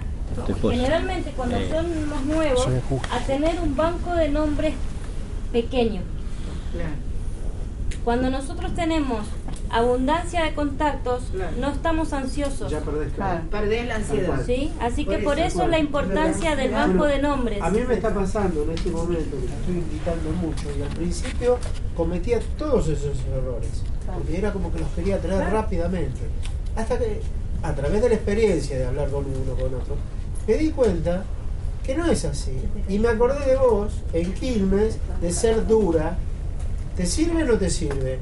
[0.62, 2.68] generalmente cuando son más nuevos
[3.12, 4.74] a tener un banco de nombres
[5.52, 6.02] pequeño.
[8.04, 9.28] Cuando nosotros tenemos
[9.72, 11.24] abundancia de contactos,
[11.60, 12.72] no estamos ansiosos.
[12.72, 14.46] Ya perdés Claro, perdés la ansiedad.
[14.46, 14.72] ¿Sí?
[14.80, 17.62] Así que Por eso, eso la importancia del banco de nombres.
[17.62, 21.58] A mí me está pasando en este momento que estoy indicando mucho y al principio
[21.96, 23.84] cometía todos esos errores.
[24.14, 26.20] Porque era como que los quería traer rápidamente.
[26.76, 27.22] Hasta que
[27.64, 29.96] a través de la experiencia de hablar con uno con otro,
[30.48, 31.24] me di cuenta
[31.84, 32.58] que no es así.
[32.90, 36.18] Y me acordé de vos en Quilmes de ser dura.
[36.96, 38.20] ¿Te sirve o no te sirve?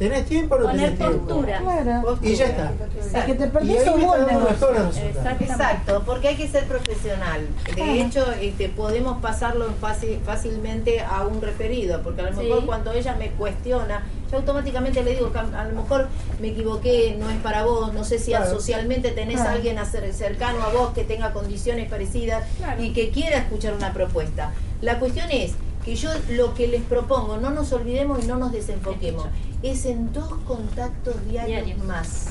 [0.00, 1.26] ¿Tenés tiempo o no Poner tenés tiempo?
[1.26, 2.02] postura.
[2.22, 2.72] Y ya está.
[3.18, 4.96] Es que te mejores resultados.
[4.96, 7.46] Exacto, exacto, porque hay que ser profesional.
[7.76, 12.66] De hecho, este, podemos pasarlo fácil, fácilmente a un referido, porque a lo mejor Sí.
[12.66, 16.08] cuando ella me cuestiona, yo automáticamente le digo que a lo mejor
[16.40, 18.48] me equivoqué, no es para vos, no sé si Claro.
[18.50, 19.50] socialmente tenés Claro.
[19.50, 19.78] a alguien
[20.14, 22.44] cercano a vos que tenga condiciones parecidas
[22.78, 24.52] y que quiera escuchar una propuesta.
[24.80, 25.52] La cuestión es
[25.84, 29.26] que yo lo que les propongo, no nos olvidemos y no nos desenfoquemos,
[29.62, 32.26] es en dos contactos diarios, más.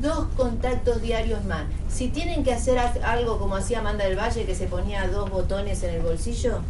[0.00, 1.64] Dos contactos diarios más.
[1.88, 5.82] Si tienen que hacer algo como hacía Amanda del Valle, que se ponía dos botones
[5.82, 6.60] en el bolsillo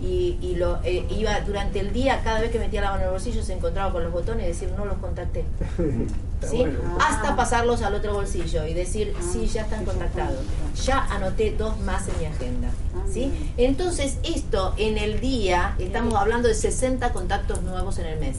[0.00, 3.06] y, y lo eh, iba durante el día, cada vez que metía la mano en
[3.06, 5.44] el bolsillo se encontraba con los botones y decir no los contacté.
[6.48, 6.64] ¿sí?
[7.00, 10.40] Hasta pasarlos al otro bolsillo y decir, sí, ya están contactados.
[10.84, 12.68] Ya anoté dos más en mi agenda.
[13.10, 13.32] ¿sí?
[13.56, 18.36] Entonces, esto en el día, estamos hablando de 60 contactos nuevos en el mes.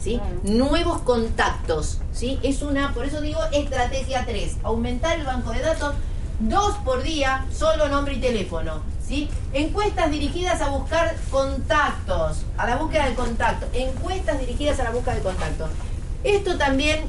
[0.00, 0.20] ¿sí?
[0.42, 2.38] Nuevos contactos, ¿sí?
[2.42, 5.94] Es una, por eso digo estrategia 3, aumentar el banco de datos,
[6.40, 8.82] dos por día, solo nombre y teléfono,
[9.52, 15.14] Encuestas dirigidas a buscar contactos, a la búsqueda del contacto, encuestas dirigidas a la búsqueda
[15.14, 15.68] del contacto.
[16.24, 17.00] Esto también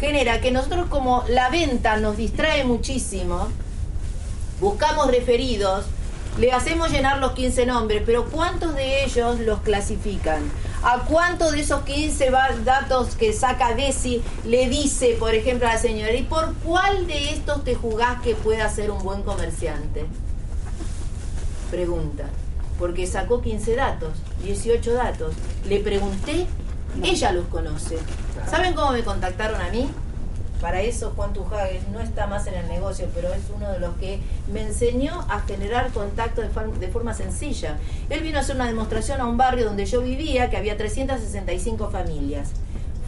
[0.00, 3.48] genera que nosotros como la venta nos distrae muchísimo,
[4.60, 5.86] buscamos referidos,
[6.38, 10.42] le hacemos llenar los 15 nombres, pero ¿cuántos de ellos los clasifican?
[10.82, 15.74] ¿A cuántos de esos 15 va- datos que saca Desi le dice, por ejemplo, a
[15.74, 20.04] la señora, ¿y por cuál de estos te jugás que pueda ser un buen comerciante?
[21.70, 22.24] Pregunta.
[22.78, 24.10] Porque sacó 15 datos,
[24.42, 25.34] 18 datos.
[25.68, 26.46] Le pregunté,
[27.02, 27.98] ella los conoce.
[28.50, 29.88] ¿Saben cómo me contactaron a mí?
[30.60, 33.94] Para eso Juan Tujagues no está más en el negocio, pero es uno de los
[33.96, 36.48] que me enseñó a generar contacto de,
[36.80, 37.76] de forma sencilla.
[38.08, 41.90] Él vino a hacer una demostración a un barrio donde yo vivía, que había 365
[41.90, 42.52] familias.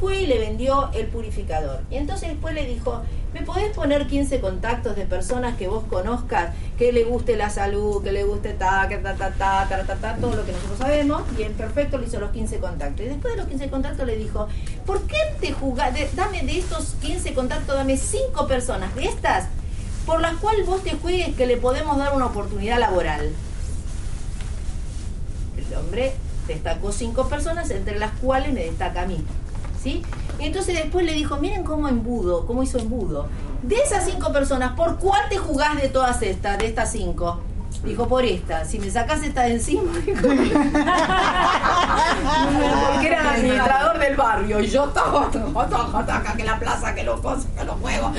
[0.01, 1.81] Fue y le vendió el purificador.
[1.91, 3.03] Y entonces después le dijo,
[3.35, 8.03] ¿me podés poner 15 contactos de personas que vos conozcas, que le guste la salud,
[8.03, 11.23] que le guste ta, ta, ta, ta, ta, ta, ta, todo lo que nosotros sabemos?
[11.37, 13.07] Bien, perfecto, le hizo los 15 contactos.
[13.07, 14.49] Y después de los 15 contactos le dijo,
[14.87, 15.95] ¿por qué te jugás?
[16.15, 19.49] dame de estos 15 contactos, dame 5 personas de estas
[20.09, 23.31] por las cuales vos te juegues que le podemos dar una oportunidad laboral.
[25.59, 26.15] El hombre
[26.47, 29.23] destacó cinco personas, entre las cuales me destaca a mí.
[29.89, 33.29] Y entonces después le dijo, miren cómo embudo, cómo hizo embudo.
[33.63, 37.41] De esas cinco personas, ¿por cuál te jugás de todas estas, de estas cinco?
[37.85, 38.65] Dijo, por esta.
[38.65, 40.51] Si me sacás esta de encima, dijo, porque
[43.07, 44.61] era el administrador del barrio.
[44.61, 48.13] Y yo, taca, taca, taca, taca, que la plaza, que los cosas, que los juegos.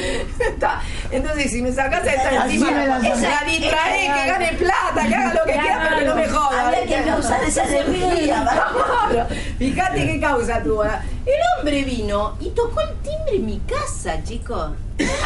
[1.12, 5.34] Entonces, si me sacás esta de encima, la esa distrae, que gane plata, que haga
[5.34, 6.67] lo que quiera, pero que no me joda.
[6.67, 8.45] Había que causar esa alegría,
[9.10, 9.28] Claro.
[9.58, 10.84] Fíjate qué causa tuvo.
[10.84, 14.72] El hombre vino y tocó el timbre en mi casa, chicos.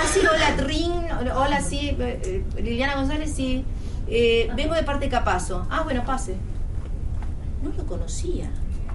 [0.03, 3.65] Así, hola Trin, hola, sí, eh, eh, Liliana González, sí.
[4.07, 5.65] Eh, vengo de parte de Capazo.
[5.69, 6.35] Ah, bueno, pase.
[7.61, 8.49] No lo conocía.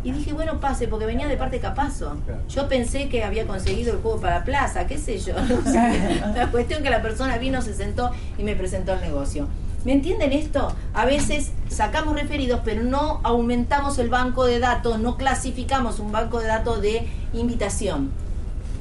[0.04, 2.16] Y dije, bueno, pase, porque venía de parte de Capazo.
[2.48, 5.34] Yo pensé que había conseguido el juego para Plaza, qué sé yo.
[5.48, 6.22] no sé.
[6.34, 9.48] La cuestión que la persona vino, se sentó y me presentó el negocio.
[9.84, 10.74] ¿Me entienden esto?
[10.92, 16.40] A veces sacamos referidos, pero no aumentamos el banco de datos, no clasificamos un banco
[16.40, 18.10] de datos de invitación.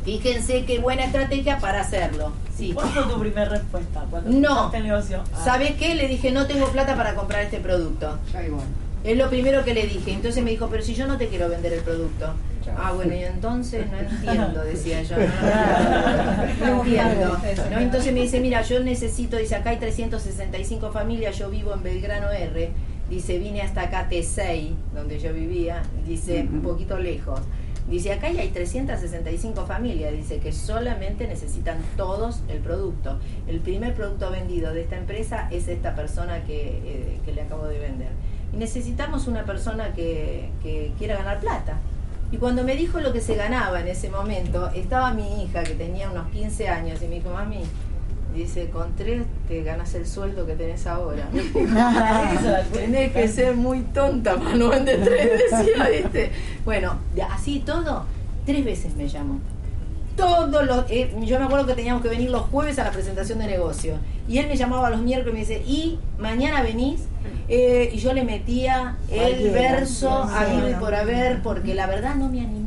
[0.07, 2.31] Fíjense qué buena estrategia para hacerlo.
[2.57, 2.71] Sí.
[2.73, 4.37] ¿Cuál fue tu primera respuesta cuando No.
[4.37, 5.23] empezaste el negocio?
[5.35, 5.41] Ah.
[5.43, 5.95] ¿Sabes qué?
[5.95, 8.17] Le dije, no tengo plata para comprar este producto.
[9.03, 10.13] Es lo primero que le dije.
[10.13, 12.33] Entonces me dijo, pero si yo no te quiero vender el producto.
[12.77, 15.17] Ah, bueno, y entonces no entiendo, decía yo.
[15.17, 17.37] No, no entiendo.
[17.71, 17.77] ¿no?
[17.79, 22.31] Entonces me dice, mira, yo necesito, dice, acá hay 365 familias, yo vivo en Belgrano
[22.31, 22.69] R.
[23.09, 25.81] Dice, vine hasta acá T6, donde yo vivía.
[26.05, 27.41] Dice, un poquito lejos.
[27.89, 33.17] Dice, acá ya hay 365 familias, dice que solamente necesitan todos el producto.
[33.47, 37.65] El primer producto vendido de esta empresa es esta persona que, eh, que le acabo
[37.65, 38.09] de vender.
[38.53, 41.79] Y necesitamos una persona que, que quiera ganar plata.
[42.29, 45.75] Y cuando me dijo lo que se ganaba en ese momento, estaba mi hija que
[45.75, 47.63] tenía unos 15 años y me dijo, mami,
[48.35, 51.27] dice, con tres te ganas el sueldo que tenés ahora.
[52.73, 56.31] Tenés que ser muy tonta para no vender tres, decía, ¿viste?
[56.65, 56.97] Bueno,
[57.31, 58.05] así todo,
[58.45, 59.39] tres veces me llamó.
[60.15, 63.37] Todos los, eh, yo me acuerdo que teníamos que venir los jueves a la presentación
[63.39, 63.97] de negocio.
[64.27, 67.01] Y él me llamaba los miércoles y me dice, ¿y mañana venís?
[67.49, 72.29] Eh, y yo le metía el verso a ir por haber, porque la verdad no
[72.29, 72.66] me animaba.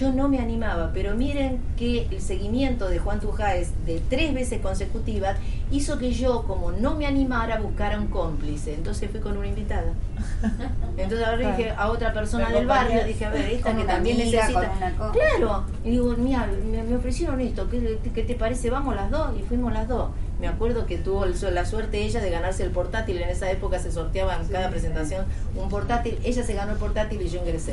[0.00, 4.60] Yo no me animaba, pero miren que el seguimiento de Juan Tujáez de tres veces
[4.62, 5.36] consecutivas
[5.70, 8.72] hizo que yo, como no me animara, buscara un cómplice.
[8.72, 9.92] Entonces fui con una invitada.
[10.96, 14.40] Entonces ahora dije a otra persona del barrio, dije, a ver, esta que también amiga,
[14.46, 14.72] necesita.
[15.12, 15.64] Claro.
[15.84, 18.70] Y digo, mira, me, me ofrecieron esto, ¿qué, qué te parece?
[18.70, 19.38] Vamos las dos.
[19.38, 20.10] Y fuimos las dos.
[20.40, 23.18] Me acuerdo que tuvo el- la suerte ella de ganarse el portátil.
[23.20, 26.18] En esa época se sorteaba en cada presentación un portátil.
[26.24, 27.72] Ella se ganó el portátil y yo ingresé.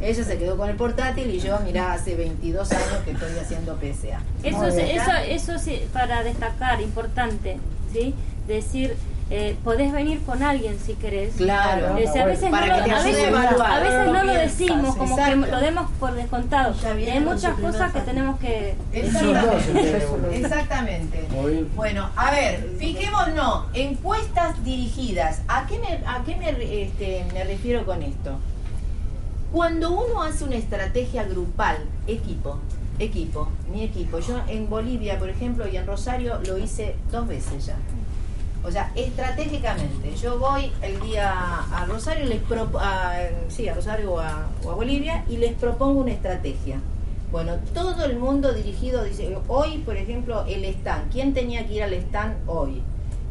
[0.00, 3.76] Ella se quedó con el portátil y yo, mirá, hace 22 años que estoy haciendo
[3.80, 4.20] PSA.
[4.42, 7.58] Eso, es- eso, eso sí, para destacar, importante,
[7.92, 8.14] ¿sí?
[8.46, 8.96] Decir,
[9.30, 11.34] eh, podés venir con alguien si querés.
[11.34, 11.98] Claro.
[11.98, 14.06] Eh, si a veces, Para no, que te lo, a ayude veces, evaluar a veces
[14.06, 15.44] no lo decimos, como exacto.
[15.44, 16.74] que lo demos por descontado.
[16.80, 18.74] Ya Y viene hay muchas cosas que tenemos que...
[18.92, 20.36] Exactamente.
[20.38, 21.24] Exactamente.
[21.76, 25.42] Bueno, a ver, fijémonos, encuestas dirigidas.
[25.48, 28.38] ¿A qué me, a qué me, este, me refiero con esto?
[29.52, 32.58] Cuando uno hace una estrategia grupal, equipo,
[32.98, 34.18] equipo, mi equipo.
[34.18, 37.76] Yo en Bolivia, por ejemplo, y en Rosario lo hice dos veces ya.
[38.64, 41.32] O sea, estratégicamente, yo voy el día
[41.72, 42.40] a Rosario, les
[43.48, 46.80] sí, a Rosario o a, o a Bolivia y les propongo una estrategia.
[47.30, 51.82] Bueno, todo el mundo dirigido dice, hoy, por ejemplo, el stand, ¿quién tenía que ir
[51.82, 52.82] al stand hoy?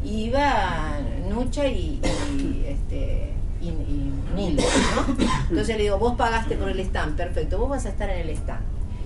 [0.04, 2.00] Iba Nucha y,
[2.32, 5.24] y, este y, y ¿no?
[5.50, 8.30] Entonces le digo, vos pagaste por el stand, perfecto, vos vas a estar en el
[8.30, 8.62] stand,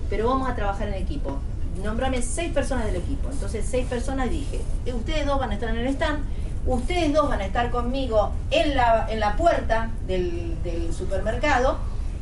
[0.09, 1.37] pero vamos a trabajar en equipo.
[1.83, 3.29] Nombrame seis personas del equipo.
[3.31, 6.23] Entonces, seis personas dije, "Eh, ustedes dos van a estar en el stand,
[6.67, 11.77] ustedes dos van a estar conmigo en la, en la puerta del, del supermercado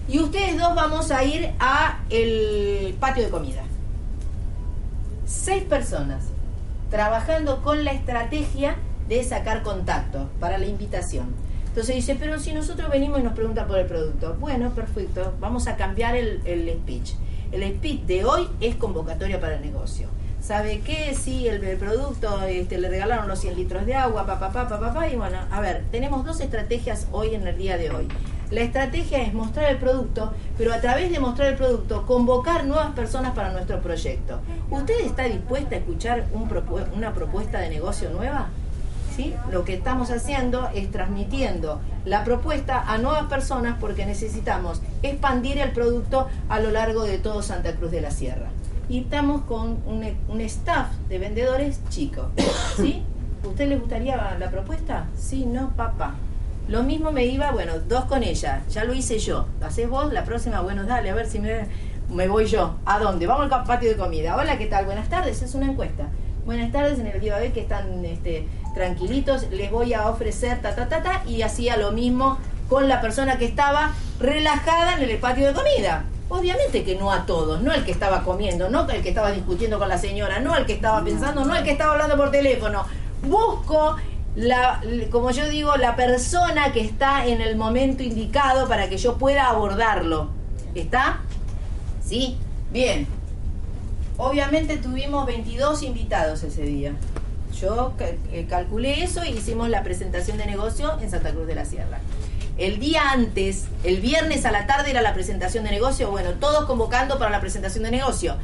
[0.08, 3.63] y ustedes dos vamos a ir a el patio de comida.
[5.26, 6.24] Seis personas
[6.89, 8.76] trabajando con la estrategia
[9.08, 11.34] de sacar contacto para la invitación.
[11.71, 15.67] Entonces dice, pero si nosotros venimos y nos preguntan por el producto, bueno, perfecto, vamos
[15.67, 17.13] a cambiar el, el speech.
[17.53, 20.10] El speech de hoy es convocatoria para el negocio.
[20.41, 21.15] ¿Sabe qué?
[21.15, 25.15] Sí, el, producto, este, le regalaron los 100 litros de agua, papá, papá, papá, y
[25.15, 28.07] bueno, a ver, tenemos dos estrategias hoy en el día de hoy.
[28.49, 32.91] La estrategia es mostrar el producto, pero a través de mostrar el producto, convocar nuevas
[32.95, 34.41] personas para nuestro proyecto.
[34.69, 38.49] ¿Usted está dispuesta a escuchar un propu- una propuesta de negocio nueva?
[39.15, 39.34] ¿Sí?
[39.52, 45.71] Lo que estamos haciendo es transmitiendo la propuesta a nuevas personas porque necesitamos expandir el
[45.71, 48.47] producto a lo largo de todo Santa Cruz de la Sierra.
[48.88, 52.28] Y estamos con un, un staff de vendedores chicos.
[52.78, 53.04] ¿Sí?
[53.43, 55.08] ¿Usted le gustaría la propuesta?
[55.17, 56.15] Sí, no, papá.
[56.67, 59.47] Lo mismo me iba, bueno, dos con ella, ya lo hice yo.
[59.60, 60.13] ¿Lo haces vos?
[60.13, 61.65] La próxima, bueno, dale, a ver si me,
[62.10, 62.76] me voy yo.
[62.86, 63.28] ¿A dónde?
[63.28, 64.38] Vamos al patio de comida.
[64.38, 64.86] Hola, ¿qué tal?
[64.86, 66.08] Buenas tardes, es una encuesta.
[66.45, 70.60] Buenas tardes, en el día de hoy que están este, tranquilitos, les voy a ofrecer
[70.60, 75.08] ta, ta, ta, ta, y hacía lo mismo con la persona que estaba relajada en
[75.08, 76.06] el patio de comida.
[76.30, 79.77] Obviamente que no a todos, no el que estaba comiendo, no el que estaba discutiendo
[79.77, 82.86] con la señora, no el que estaba pensando, no el que estaba hablando por teléfono.
[83.21, 83.97] Busco
[84.36, 89.17] la, como yo digo, la persona que está en el momento indicado para que yo
[89.17, 90.30] pueda abordarlo.
[90.73, 91.19] ¿Está?
[92.04, 92.36] ¿Sí?
[92.71, 93.20] Bien.
[94.23, 96.93] Obviamente tuvimos 22 invitados ese día.
[97.60, 101.65] Yo eh, calculé eso y hicimos la presentación de negocio en Santa Cruz de la
[101.65, 101.97] Sierra.
[102.55, 106.12] El día antes, el viernes a la tarde era la presentación de negocio.
[106.12, 108.36] Bueno, todos convocando para la presentación de negocio.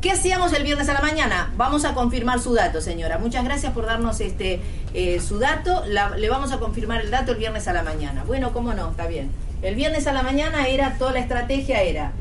[0.00, 1.52] ¿Qué hacíamos el viernes a la mañana?
[1.56, 3.18] Vamos a confirmar su dato, señora.
[3.18, 4.60] Muchas gracias por darnos este
[4.94, 5.82] eh, su dato.
[5.86, 8.22] Le vamos a confirmar el dato el viernes a la mañana.
[8.24, 9.32] Bueno, cómo no, está bien.
[9.60, 12.12] El viernes a la mañana era toda la estrategia era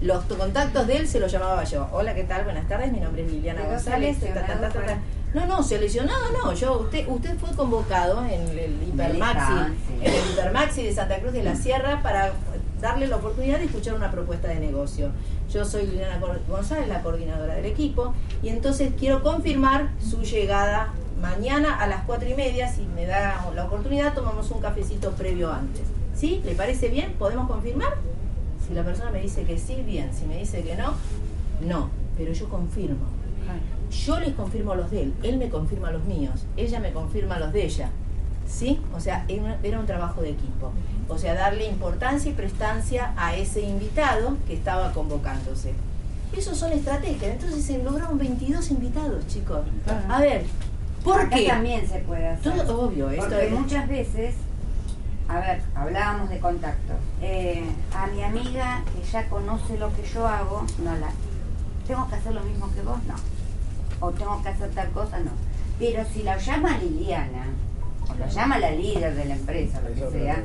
[0.00, 1.88] los to- contactos de él se los llamaba yo.
[1.92, 2.44] Hola, ¿qué tal?
[2.44, 2.92] Buenas tardes.
[2.92, 4.18] Mi nombre es Liliana González.
[4.20, 4.98] ta, ta, ta,
[5.34, 6.52] No, no, seleccionado no.
[6.52, 9.52] Yo, usted, usted fue convocado en el Hipermaxi,
[10.00, 12.32] en el Hipermaxi de Santa Cruz de la Sierra para
[12.80, 15.10] darle la oportunidad de escuchar una propuesta de negocio.
[15.50, 21.80] Yo soy Liliana González, la coordinadora del equipo, y entonces quiero confirmar su llegada mañana
[21.80, 22.70] a las cuatro y media.
[22.70, 25.82] Si me da la oportunidad, tomamos un cafecito previo antes.
[26.14, 26.42] ¿Sí?
[26.44, 27.14] ¿Le parece bien?
[27.18, 27.94] ¿Podemos confirmar?
[28.66, 30.10] Si la persona me dice que sí, bien.
[30.12, 30.94] Si me dice que no,
[31.66, 31.90] no.
[32.16, 33.06] Pero yo confirmo.
[33.90, 37.52] Yo les confirmo los de él, él me confirma los míos, ella me confirma los
[37.52, 37.88] de ella.
[38.48, 38.80] ¿Sí?
[38.94, 40.72] O sea, era un- trabajo de equipo.
[41.08, 45.72] O sea, darle importancia y prestancia a ese invitado que estaba convocándose.
[46.36, 47.32] Esos son estrategias.
[47.32, 49.60] Entonces se lograron 22 invitados, chicos.
[50.08, 50.42] A ver,
[51.04, 51.46] ¿por Acá qué?
[51.46, 52.52] también se puede hacer.
[52.66, 54.34] Todo obvio, esto Porque es- muchas veces,
[55.28, 56.96] a ver, hablábamos de contactos.
[57.20, 57.64] Eh,
[57.94, 61.08] a mi amiga que ya conoce lo que yo hago, no la.
[61.86, 62.98] ¿Tengo que hacer lo mismo que vos?
[63.04, 63.14] No.
[64.06, 65.30] O tengo que hacer tal cosa, no.
[65.78, 67.46] Pero si la llama Liliana,
[68.08, 70.36] o la llama la líder de la empresa, lo que sea,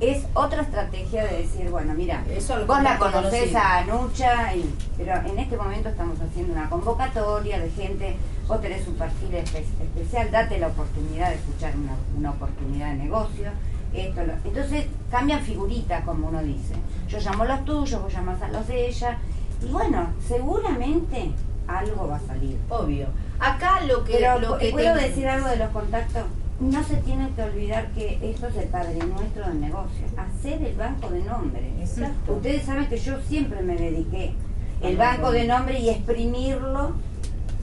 [0.00, 4.74] es otra estrategia de decir, bueno, mira, Eso lo vos la conocés a Anucha, y,
[4.96, 8.16] pero en este momento estamos haciendo una convocatoria de gente,
[8.48, 12.96] vos tenés un perfil espe- especial, date la oportunidad de escuchar una, una oportunidad de
[12.96, 13.50] negocio.
[13.92, 16.74] Esto, lo- entonces cambian figuritas, como uno dice.
[17.08, 19.18] Yo llamo los tuyos, vos llamás a los de ella,
[19.62, 21.32] y bueno, seguramente
[21.66, 22.56] algo va a salir.
[22.68, 23.06] Obvio.
[23.38, 26.24] Acá lo que, Pero lo que puedo te- decir algo de los contactos.
[26.60, 30.04] No se tiene que olvidar que esto es el padre nuestro del negocio.
[30.18, 31.72] Hacer el banco de nombre.
[31.80, 32.34] Exacto.
[32.34, 34.34] Ustedes saben que yo siempre me dediqué
[34.82, 35.30] el banco.
[35.32, 36.92] de nombre y exprimirlo,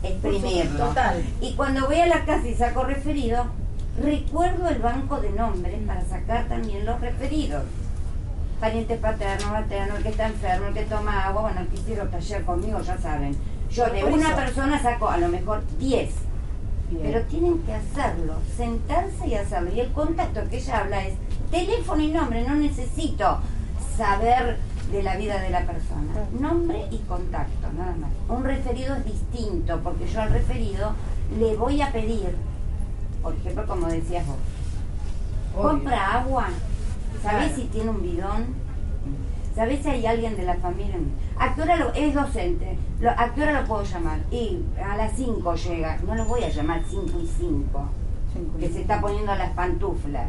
[0.01, 0.87] exprimirlo.
[0.87, 1.23] Total.
[1.41, 3.45] Y cuando voy a la casa y saco referido,
[4.01, 7.63] recuerdo el banco de nombres para sacar también los referidos.
[8.59, 12.09] Parientes paternos, maternos, el que está enfermo, el que toma agua, bueno, el que hicieron
[12.09, 13.37] taller conmigo, ya saben.
[13.69, 16.09] Yo de una persona saco a lo mejor 10.
[16.89, 17.03] Bien.
[17.03, 19.71] Pero tienen que hacerlo, sentarse y hacerlo.
[19.73, 21.15] Y el contacto que ella habla es
[21.51, 23.39] teléfono y nombre, no necesito
[23.97, 24.57] saber
[24.91, 26.13] de la vida de la persona.
[26.39, 28.09] Nombre y contacto, nada más.
[28.29, 30.93] Un referido es distinto, porque yo al referido
[31.37, 32.35] le voy a pedir,
[33.27, 34.37] por ejemplo, como decías vos,
[35.53, 35.69] Obvio.
[35.69, 36.47] compra agua,
[37.21, 37.55] ¿sabés Claro.
[37.55, 38.45] si tiene un bidón?
[39.53, 40.95] ¿Sabés si hay alguien de la familia?
[41.37, 42.77] ¿A qué hora lo, es docente?
[43.01, 44.19] Lo- ¿A qué hora lo puedo llamar?
[44.31, 45.97] Y a las 5 llega.
[46.07, 47.89] No lo voy a llamar 5 y 5,
[48.59, 50.27] que se está poniendo las pantuflas.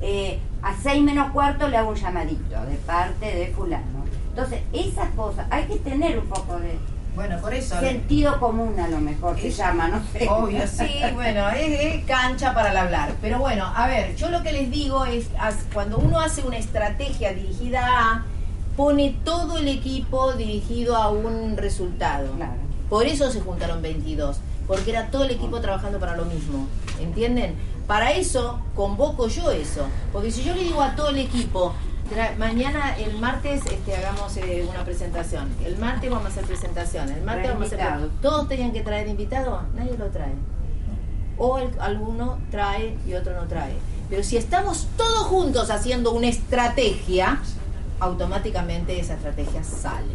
[0.00, 3.84] Eh, a 6 menos cuarto le hago un llamadito de parte de fulano.
[4.30, 6.76] Entonces, esas cosas, hay que tener un poco de
[7.14, 7.78] Bueno, por eso.
[7.80, 10.28] sentido común a lo mejor se llama, no sé.
[10.28, 13.14] Obvio, sí, bueno, es, es cancha para el hablar.
[13.20, 15.26] Pero bueno, a ver, yo lo que les digo es,
[15.72, 18.24] cuando uno hace una estrategia dirigida a,
[18.76, 22.32] pone todo el equipo dirigido a un resultado.
[22.32, 22.70] Claro.
[22.88, 26.66] Por eso se juntaron 22, porque era todo el equipo trabajando para lo mismo,
[27.00, 27.54] ¿entienden?
[27.86, 31.74] Para eso convoco yo eso, porque si yo le digo a todo el equipo,
[32.38, 37.22] mañana, el martes, este, hagamos eh, una presentación, el martes vamos a hacer presentación, el
[37.22, 38.08] martes Trae vamos a hacer...
[38.20, 40.32] Todos tenían que traer invitados, nadie lo trae.
[41.38, 43.74] O el- alguno trae y otro no trae.
[44.08, 47.40] Pero si estamos todos juntos haciendo una estrategia,
[48.00, 50.12] automáticamente esa estrategia sale.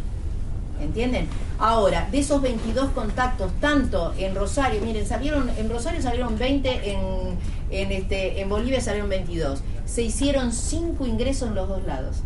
[0.80, 1.26] ¿Entienden?
[1.58, 6.98] Ahora, de esos 22 contactos, tanto en Rosario, miren, salieron, en Rosario salieron 20, en,
[7.70, 9.62] en, este, en Bolivia salieron 22.
[9.84, 12.22] Se hicieron 5 ingresos en los dos lados.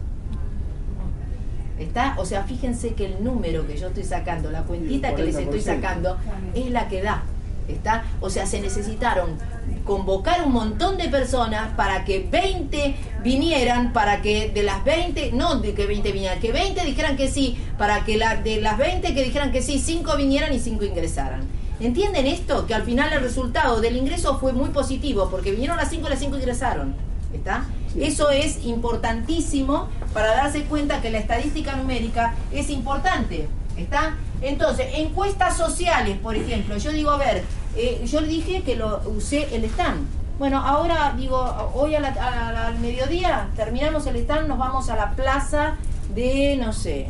[1.78, 2.14] ¿Está?
[2.18, 5.61] O sea, fíjense que el número que yo estoy sacando, la cuentita que les estoy
[5.61, 5.62] 40%.
[5.62, 6.18] sacando,
[6.55, 7.22] es la que da.
[7.68, 8.05] ¿Está?
[8.20, 9.38] O sea, se necesitaron
[9.84, 15.57] convocar un montón de personas para que 20 vinieran, para que de las 20, no
[15.61, 19.14] de que 20 vinieran, que 20 dijeran que sí, para que la, de las 20
[19.14, 21.59] que dijeran que sí, 5 vinieran y 5 ingresaran.
[21.80, 22.66] ¿Entienden esto?
[22.66, 26.10] Que al final el resultado del ingreso fue muy positivo, porque vinieron las 5 y
[26.10, 26.94] las 5 ingresaron.
[27.32, 27.64] ¿Está?
[27.98, 33.48] Eso es importantísimo para darse cuenta que la estadística numérica es importante.
[33.76, 34.16] ¿Está?
[34.42, 37.44] Entonces, encuestas sociales, por ejemplo, yo digo, a ver,
[37.76, 40.06] eh, yo le dije que lo usé el stand.
[40.38, 41.38] Bueno, ahora digo,
[41.74, 45.76] hoy a la- a la- al mediodía terminamos el stand, nos vamos a la plaza
[46.14, 47.08] de, no sé,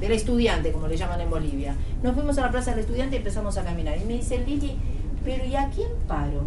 [0.00, 1.74] del estudiante, como le llaman en Bolivia.
[2.02, 3.96] Nos fuimos a la plaza del estudiante y empezamos a caminar.
[3.98, 4.76] Y me dice Lili,
[5.24, 6.42] pero ¿y a quién paro?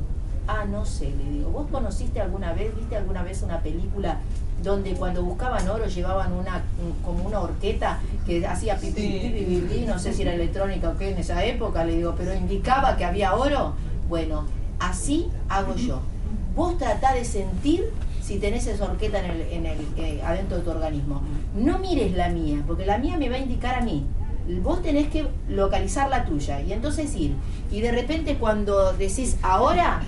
[0.47, 4.17] Ah, no sé, le digo, ¿vos conociste alguna vez, viste alguna vez una película
[4.63, 9.19] donde cuando buscaban oro llevaban una un- como una horqueta que hacía pipi, Sí.
[9.21, 12.33] pipi, pipi, no sé si era electrónica o qué en esa época, le digo, pero
[12.33, 13.73] indicaba que había oro?
[14.09, 14.45] Bueno,
[14.79, 16.01] así hago yo.
[16.55, 17.85] Vos tratá de sentir
[18.29, 21.23] si tenés esa horqueta en el, en el, eh, adentro de tu organismo.
[21.55, 24.05] No mires la mía, porque la mía me va a indicar a mí.
[24.61, 27.33] Vos tenés que localizar la tuya y entonces ir.
[27.71, 30.03] Y de repente cuando decís ahora,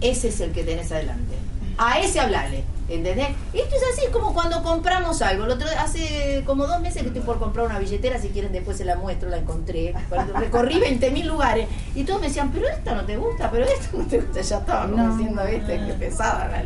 [0.00, 1.34] ese es el que tenés adelante.
[1.76, 2.64] A ese hablale.
[2.92, 3.28] ¿Entendés?
[3.54, 5.44] Esto es así, es como cuando compramos algo.
[5.44, 8.76] El otro, hace como dos meses que estoy por comprar una billetera, si quieren después
[8.76, 9.94] se la muestro, la encontré.
[10.38, 14.04] Recorrí 20.000 lugares y todos me decían, pero esto no te gusta, pero esto no
[14.04, 14.40] te gusta.
[14.42, 15.16] Ya estaba como No.
[15.16, 16.64] diciendo, viste, que pesada la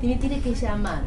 [0.00, 1.02] Y me tiene que llamar.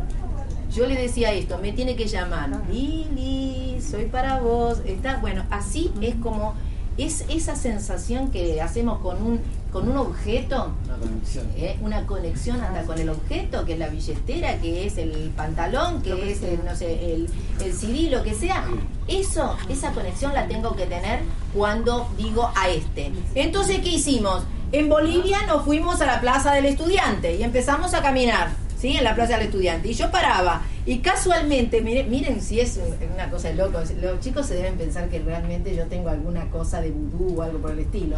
[0.72, 2.50] Yo le decía esto, me tiene que llamar.
[2.70, 4.80] Lili, soy para vos.
[4.86, 6.54] Está, bueno, así es como
[6.98, 9.40] es esa sensación que hacemos con un
[9.74, 11.48] con un objeto, Una conexión.
[11.58, 11.78] ¿eh?
[11.82, 16.32] una conexión hasta con el objeto, que es la billetera, que es el pantalón, que
[16.32, 18.66] es el, no sé, el, el CD, lo que sea.
[19.08, 21.22] Eso, esa conexión la tengo que tener
[21.56, 23.12] cuando digo a este.
[23.34, 24.44] Entonces, ¿qué hicimos?
[24.72, 28.96] En Bolivia nos fuimos a la Plaza del Estudiante y empezamos a caminar, ¿sí?
[28.96, 29.90] En la Plaza del Estudiante.
[29.90, 32.78] Y yo paraba Y casualmente, miren, miren si es
[33.14, 36.82] una cosa de loco, los chicos se deben pensar que realmente yo tengo alguna cosa
[36.82, 38.18] de vudú o algo por el estilo.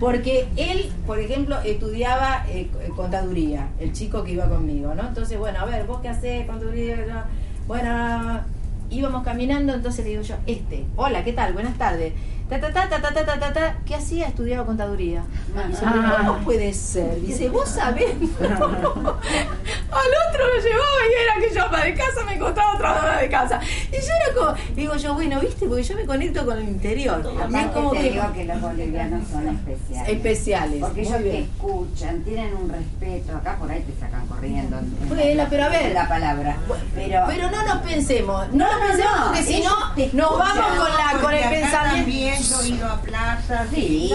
[0.00, 5.08] Porque él, por ejemplo, estudiaba eh, contaduría, el chico que iba conmigo, ¿no?
[5.08, 7.26] Entonces, bueno, a ver, ¿vos qué hacés, contaduría?
[7.66, 8.40] Bueno,
[8.88, 11.52] íbamos caminando, entonces le digo yo, este, hola, ¿qué tal?
[11.52, 12.14] Buenas tardes.
[12.48, 13.74] Ta, ta, ta, ta, ta, ta, ta, ta.
[13.84, 14.28] ¿Qué hacía?
[14.28, 15.22] Estudiaba contaduría.
[15.68, 15.82] Dice,
[16.16, 17.20] ¿cómo puede ser?
[17.20, 18.14] Dice, vos sabés.
[18.40, 23.16] Al otro lo llevaba y era que yo ama de casa me costaba otra dama
[23.18, 23.60] de casa.
[23.88, 27.22] Y yo era como, digo yo, bueno, viste, porque yo me conecto con el interior.
[27.50, 28.10] Y es como te que.
[28.12, 30.08] digo que los bolivianos son especiales.
[30.12, 33.36] Especiales, Porque ellos te escuchan, tienen un respeto.
[33.38, 34.78] Acá por ahí te sacan corriendo.
[34.78, 35.92] en- Bueno, pero a ver.
[35.94, 36.56] La palabra.
[36.94, 40.38] Pero, Pero no nos pensemos, no, No, nos no, pensemos no, porque si no nos
[40.38, 41.96] vamos con la con el pensamiento.
[41.96, 43.68] También yo he ido a plazas.
[43.74, 44.10] Sí.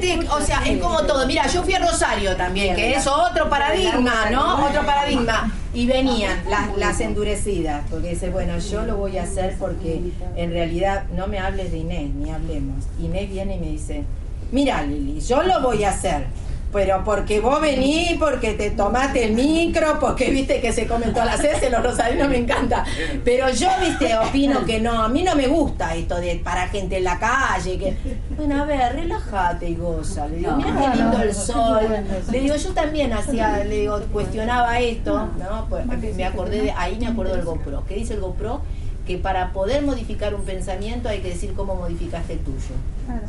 [0.00, 1.26] Te- o sea, es como todo.
[1.26, 4.66] Mira, yo fui a Rosario también, que es otro paradigma, ¿no?
[4.66, 5.52] Otro paradigma.
[5.72, 10.00] Y venían las, las endurecidas, porque dice, bueno, yo lo voy a hacer porque
[10.36, 12.84] en realidad no me hables de Inés, ni hablemos.
[13.00, 14.04] Inés viene y me dice,
[14.52, 16.26] mira Lili, yo lo voy a hacer.
[16.74, 21.26] Pero porque vos venís, porque te tomaste el micro, porque viste que se comen todas
[21.26, 22.84] las heces, los rosarinos me encanta.
[23.24, 26.96] Pero yo, viste, opino que no, a mí no me gusta esto de para gente
[26.96, 27.78] en la calle.
[27.78, 27.96] que
[28.36, 30.26] Bueno, a ver, relájate y goza.
[30.26, 31.86] Le digo, mira qué lindo el sol.
[32.32, 35.66] Le digo, yo también hacía, le digo, cuestionaba esto, ¿no?
[35.68, 37.84] Pues, me acordé de, ahí me acuerdo del GoPro.
[37.86, 38.62] ¿Qué dice el GoPro?
[39.06, 42.74] Que para poder modificar un pensamiento hay que decir cómo modificaste el tuyo.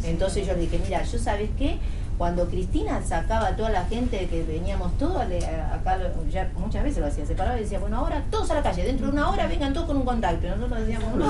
[0.04, 1.78] Entonces yo le dije, mira, ¿yo sabes qué?
[2.18, 6.00] Cuando Cristina sacaba a toda la gente que veníamos todos, acá
[6.32, 8.84] ya muchas veces lo hacía, se paraba y decía, bueno, ahora todos a la calle,
[8.84, 10.48] dentro de una hora vengan todos con un contacto.
[10.48, 11.26] Y nosotros decíamos, no,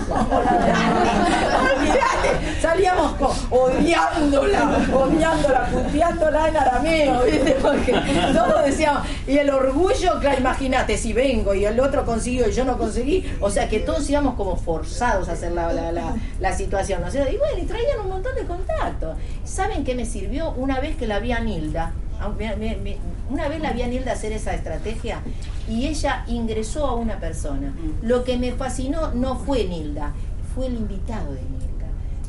[1.76, 3.14] olvídate, salíamos
[3.50, 7.58] odiándola, odiándola, puteándola en arameo, ¿viste?
[7.62, 7.94] Porque
[8.34, 12.64] todos decíamos, y el orgullo, claro, imagínate, si vengo y el otro consiguió y yo
[12.66, 16.54] no conseguí, o sea que todos íbamos como forzados a hacer la, la, la, la
[16.54, 17.08] situación, ¿no?
[17.08, 19.18] Y bueno, y traían un montón de contactos.
[19.44, 20.52] ¿Saben qué me sirvió?
[20.52, 22.98] Una vez que la vi a Nilda, a- me- me- me-
[23.30, 25.20] una vez la vi a Nilda hacer esa estrategia
[25.68, 27.74] y ella ingresó a una persona.
[28.02, 30.14] Lo que me fascinó no fue Nilda,
[30.54, 31.66] fue el invitado de Nilda.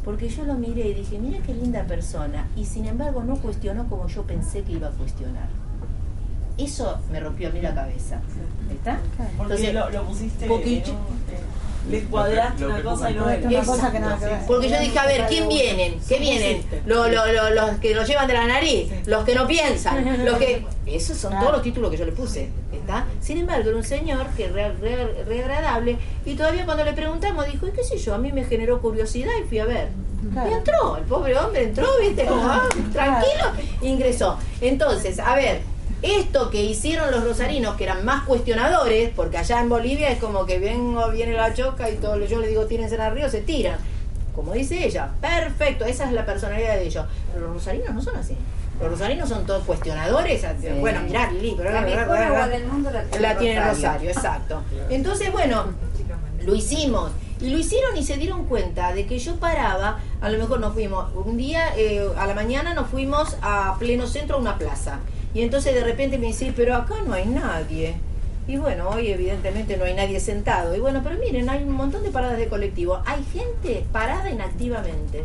[0.05, 2.47] Porque yo lo miré y dije, mira qué linda persona.
[2.57, 5.49] Y sin embargo no cuestionó como yo pensé que iba a cuestionar.
[6.59, 8.21] Eso me rompió a mí la cabeza.
[8.71, 8.99] ¿Está?
[9.37, 10.47] Porque lo, lo pusiste.
[10.47, 10.87] porque ¿no?
[10.87, 10.95] yo-
[11.91, 13.49] Le cuadraste una cosa y no era.
[13.49, 14.39] Una cosa que nada que ver.
[14.47, 16.01] Porque yo dije, a ver, ¿quién vienen?
[16.09, 16.63] ¿Qué vienen?
[16.87, 20.37] Lo- lo- lo- los que los llevan de la nariz, los que no piensan, los
[20.39, 20.65] que...
[20.87, 23.07] Esos son todos los títulos que yo le puse, ¿está?
[23.21, 27.45] Sin embargo, era un señor que re, re- re agradable y todavía cuando le preguntamos
[27.47, 29.89] dijo, y qué sé yo, a mí me generó curiosidad y fui a ver.
[30.49, 33.45] Y entró, el pobre hombre entró, viste, como, ah, tranquilo,
[33.83, 34.39] ingresó.
[34.61, 35.61] Entonces, a ver,
[36.03, 40.47] esto que hicieron los rosarinos, que eran más cuestionadores, porque allá en Bolivia es como
[40.47, 43.79] que vengo, viene la choca y todo, yo le digo tírense al río, se tiran.
[44.35, 47.07] Como dice ella, perfecto, esa es la personalidad de ellos.
[47.33, 48.37] Pero los rosarinos no son así.
[48.81, 50.45] Los rosarinos son todos cuestionadores.
[50.81, 53.75] Bueno, mirá, Lili, pero La mejor agua del mundo la tiene la tiene Rosario.
[53.75, 54.63] Rosario, exacto.
[54.91, 55.65] Entonces, bueno,
[56.45, 57.13] lo hicimos.
[57.41, 60.73] Y lo hicieron y se dieron cuenta de que yo paraba, a lo mejor nos
[60.73, 65.01] fuimos, un día eh, a la mañana nos fuimos a pleno centro a una plaza.
[65.37, 67.97] Y entonces de repente me dice, pero acá no hay nadie.
[68.49, 70.75] Y bueno, hoy evidentemente no hay nadie sentado.
[70.75, 73.03] Y bueno, pero miren, hay un montón de paradas de colectivo.
[73.05, 75.25] Hay gente parada inactivamente.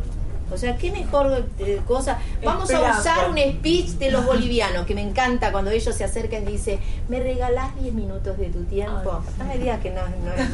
[0.52, 2.20] O sea, qué mejor eh, cosa.
[2.44, 6.44] Vamos a usar un speech de los bolivianos, que me encanta cuando ellos se acercan
[6.44, 9.22] y dicen, ¿me regalás 10 minutos de tu tiempo?
[9.38, 10.50] No me digas que no, no es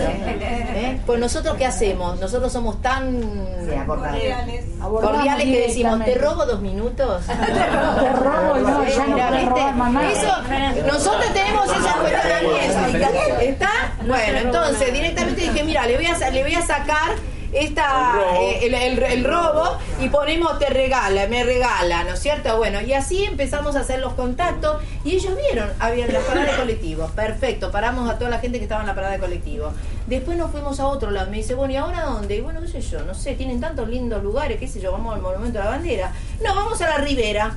[0.00, 0.38] ¿eh?
[0.40, 1.00] ¿Eh?
[1.06, 2.18] Pues nosotros qué hacemos?
[2.20, 3.20] Nosotros somos tan
[3.64, 3.70] Sí,
[4.80, 7.24] cordiales que decimos, ¿te robo dos minutos?
[7.26, 9.16] Te robo no, ya no
[9.92, 10.12] nada.
[10.12, 13.40] Eso, nosotros tenemos ese cuestionamiento.
[13.40, 13.70] ¿Está?
[14.06, 17.12] Bueno, entonces directamente dije, mira, le voy a, le voy a sacar
[17.54, 22.56] esta eh, el, el- el robo y ponemos te regala, me regala, ¿no es cierto?
[22.56, 26.56] Bueno, y así empezamos a hacer los contactos y ellos vieron, había la parada de
[26.58, 29.72] colectivo, perfecto, paramos a toda la gente que estaba en la parada de colectivo.
[30.06, 32.36] Después nos fuimos a otro lado, me dice, bueno, ¿y ahora dónde?
[32.36, 35.14] Y bueno, qué sé yo, no sé, tienen tantos lindos lugares, qué sé yo, vamos
[35.14, 36.12] al Monumento de la Bandera.
[36.44, 37.56] No, vamos a la Ribera.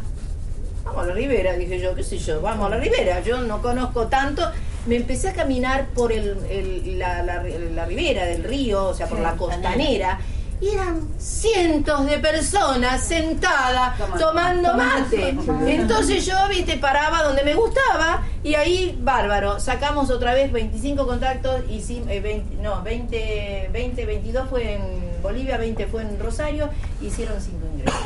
[0.86, 3.20] Vamos a la ribera, dije yo, qué sé yo, vamos a la ribera.
[3.20, 4.50] Yo no conozco tanto.
[4.88, 9.08] Me empecé a caminar por el, el- la, la- la ribera del río, o sea,
[9.08, 10.20] por la costanera.
[10.60, 15.36] Y eran cientos de personas sentadas tomando mate.
[15.68, 21.62] Entonces yo, viste, paraba donde me gustaba y ahí, bárbaro, sacamos otra vez 25 contactos
[21.70, 24.82] y eh, 20, no, 20, 20, 22 fue en
[25.22, 26.70] Bolivia, 20 fue en Rosario,
[27.04, 28.02] hicieron 5 ingresos.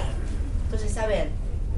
[0.66, 1.30] Entonces, a ver,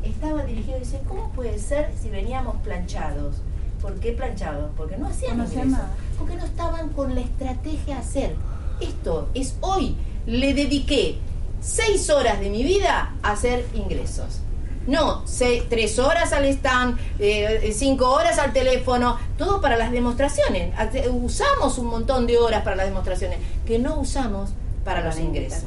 [0.04, 3.36] estaba dirigido y dice, ¿cómo puede ser si veníamos planchados?
[3.84, 4.72] ¿Por qué planchados?
[4.76, 5.68] Porque no hacían No ingresos.
[5.68, 5.92] nada.
[6.18, 8.36] Porque no estaban con la estrategia a hacer.
[8.80, 9.96] Esto es hoy.
[10.26, 11.18] Le dediqué
[11.62, 14.40] seis horas de mi vida a hacer ingresos.
[14.88, 20.74] No, se- tres horas al stand, eh, cinco horas al teléfono, todo para las demostraciones.
[21.12, 24.52] Usamos un montón de horas para las demostraciones que no usamos
[24.86, 25.64] para los ingresos.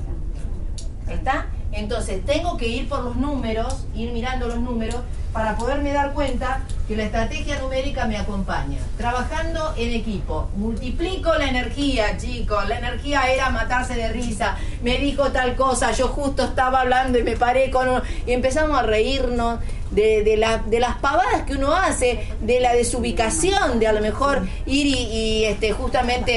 [1.09, 1.47] ¿Está?
[1.77, 4.97] Entonces tengo que ir por los números, ir mirando los números
[5.33, 8.79] para poderme dar cuenta que la estrategia numérica me acompaña.
[8.97, 12.67] Trabajando en equipo, multiplico la energía, chicos.
[12.67, 14.57] La energía era matarse de risa.
[14.83, 18.79] Me dijo tal cosa, yo justo estaba hablando y me paré con uno, y empezamos
[18.79, 19.61] a reírnos
[19.91, 24.01] de, de, la- de las pavadas que uno hace, de la desubicación, de a lo
[24.01, 26.33] mejor ir y, este, justamente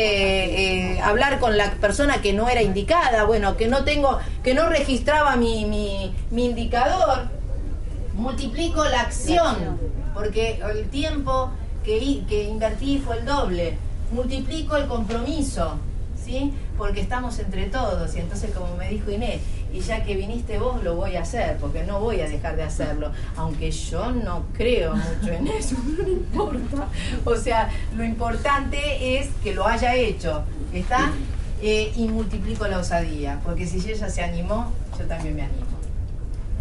[0.96, 4.70] eh, hablar con la persona que no era indicada, bueno, que no tengo, que no
[4.70, 7.28] registraba mi, mi, mi indicador
[8.14, 9.80] multiplico la acción,
[10.14, 11.52] porque el tiempo
[11.84, 13.78] que, que invertí fue el doble,
[14.12, 15.76] multiplico el compromiso,
[16.24, 16.54] ¿sí?
[16.78, 19.40] Porque estamos entre todos, y entonces como me dijo Inés,
[19.72, 22.64] y ya que viniste vos lo voy a hacer, porque no voy a dejar de
[22.64, 26.88] hacerlo, aunque yo no creo mucho en eso, no importa.
[27.26, 30.44] O sea, lo importante es que lo haya hecho,
[30.74, 31.12] ¿está?
[31.62, 35.66] Eh, y multiplico la osadía, porque si ella se animó, yo también me animo.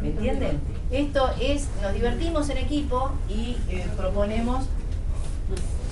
[0.00, 0.61] ¿Me entienden?
[0.90, 4.66] Esto es, nos divertimos en equipo y eh, proponemos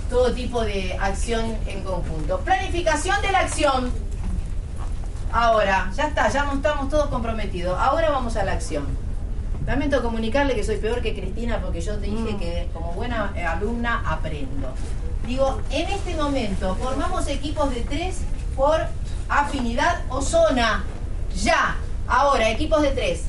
[0.08, 2.38] todo tipo de acción en conjunto.
[2.40, 3.90] Planificación de la acción.
[5.32, 7.78] Ahora, ya está, ya estamos todos comprometidos.
[7.78, 8.86] Ahora vamos a la acción.
[9.66, 13.44] Lamento comunicarle que soy peor que Cristina porque yo te dije que como buena eh,
[13.44, 14.68] alumna aprendo.
[15.26, 18.18] Digo, en este momento formamos equipos de tres
[18.54, 18.80] por
[19.28, 20.84] afinidad o zona.
[21.42, 21.76] Ya.
[22.06, 23.24] Ahora, equipos de tres.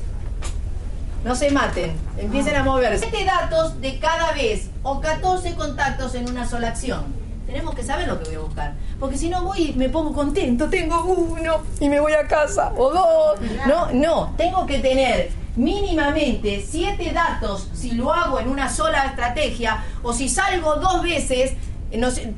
[1.24, 3.08] No se maten, empiecen a moverse.
[3.10, 7.04] 7 datos de cada vez o 14 contactos en una sola acción.
[7.48, 8.74] Tenemos que saber lo que voy a buscar.
[9.00, 12.74] Porque si no voy y me pongo contento, tengo uno y me voy a casa,
[12.76, 13.40] o dos.
[13.66, 19.82] No, no, tengo que tener mínimamente 7 datos si lo hago en una sola estrategia
[20.02, 21.54] o si salgo dos veces,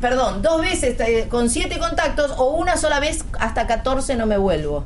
[0.00, 4.38] perdón, dos veces eh, con 7 contactos o una sola vez hasta 14 no me
[4.38, 4.84] vuelvo.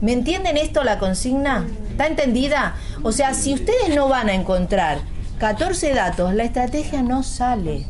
[0.00, 1.66] ¿Me entienden esto la consigna?
[1.90, 2.76] ¿Está entendida?
[3.02, 4.98] O sea, si ustedes no van a encontrar
[5.40, 7.84] 14 datos, la estrategia no sale.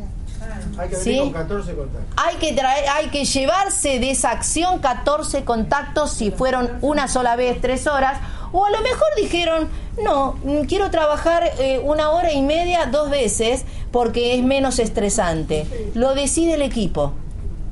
[0.79, 1.19] Hay que ¿Sí?
[1.19, 2.25] con 14 contactos.
[2.25, 7.37] Hay que traer, hay que llevarse de esa acción 14 contactos si fueron una sola
[7.37, 8.19] vez, tres horas.
[8.53, 9.69] O a lo mejor dijeron,
[10.03, 15.67] no, mm, quiero trabajar eh, una hora y media dos veces porque es menos estresante.
[15.95, 17.15] Lo decide el equipo.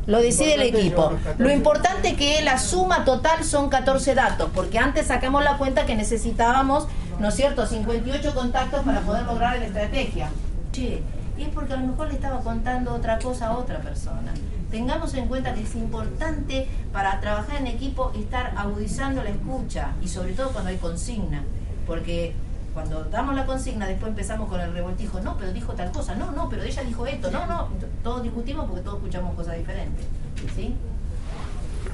[0.06, 0.80] Lo decide el equipo.
[0.80, 1.42] llevar los 14.
[1.42, 5.86] Lo importante es que la suma total son 14 datos, porque antes sacamos la cuenta
[5.86, 6.88] que necesitábamos,
[7.20, 10.30] ¿no es cierto?, 58 contactos para poder lograr la estrategia.
[10.72, 11.02] Che,
[11.36, 14.32] y es porque a lo mejor le estaba contando otra cosa a otra persona.
[14.70, 20.08] Tengamos en cuenta que es importante para trabajar en equipo estar agudizando la escucha y
[20.08, 21.44] sobre todo cuando hay consigna,
[21.86, 22.34] porque
[22.72, 26.30] cuando damos la consigna después empezamos con el revoltijo, no, pero dijo tal cosa, no,
[26.32, 27.68] no, pero ella dijo esto, no, no,
[28.02, 30.06] todos discutimos porque todos escuchamos cosas diferentes,
[30.54, 30.74] ¿sí?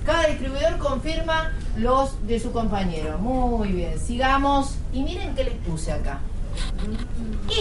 [0.05, 3.19] Cada distribuidor confirma los de su compañero.
[3.19, 4.77] Muy bien, sigamos.
[4.93, 6.21] Y miren qué les puse acá.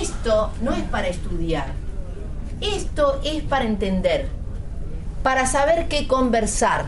[0.02, 1.68] Esto no es para estudiar.
[2.62, 4.30] Esto es para entender.
[5.24, 6.86] Para saber qué conversar.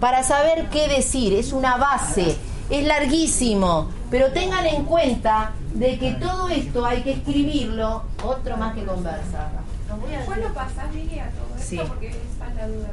[0.00, 1.32] Para saber qué decir.
[1.34, 2.36] Es una base.
[2.70, 3.88] Es larguísimo.
[4.10, 8.04] Pero tengan en cuenta de que todo esto hay que escribirlo.
[8.24, 9.50] Otro más que conversa.
[9.88, 11.80] Los voy a- Después lo pasás, a todo esto Sí.
[11.86, 12.88] porque está la duda.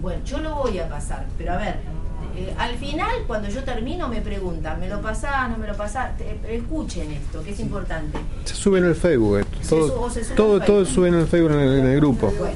[0.00, 1.80] Bueno, yo lo voy a pasar, pero a ver,
[2.36, 6.16] eh, al final cuando yo termino me preguntan, ¿me lo pasás, no me lo pasás?
[6.16, 8.18] Te- escuchen esto, que es importante.
[8.44, 9.56] Se sube en el Facebook esto.
[9.62, 10.94] Se Todo, sube- se sube todo, en todo Facebook.
[10.94, 12.32] sube en el Facebook en el, en el grupo.
[12.38, 12.54] Bueno,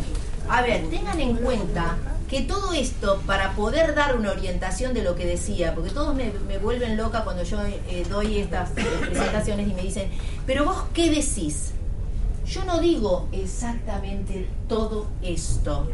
[0.48, 1.96] a ver, tengan en cuenta
[2.28, 6.32] que todo esto, para poder dar una orientación de lo que decía, porque todos me,
[6.48, 10.08] me vuelven loca cuando yo eh, doy estas eh, presentaciones y me dicen,
[10.46, 11.70] pero vos qué decís?
[12.46, 15.88] Yo no digo exactamente todo esto.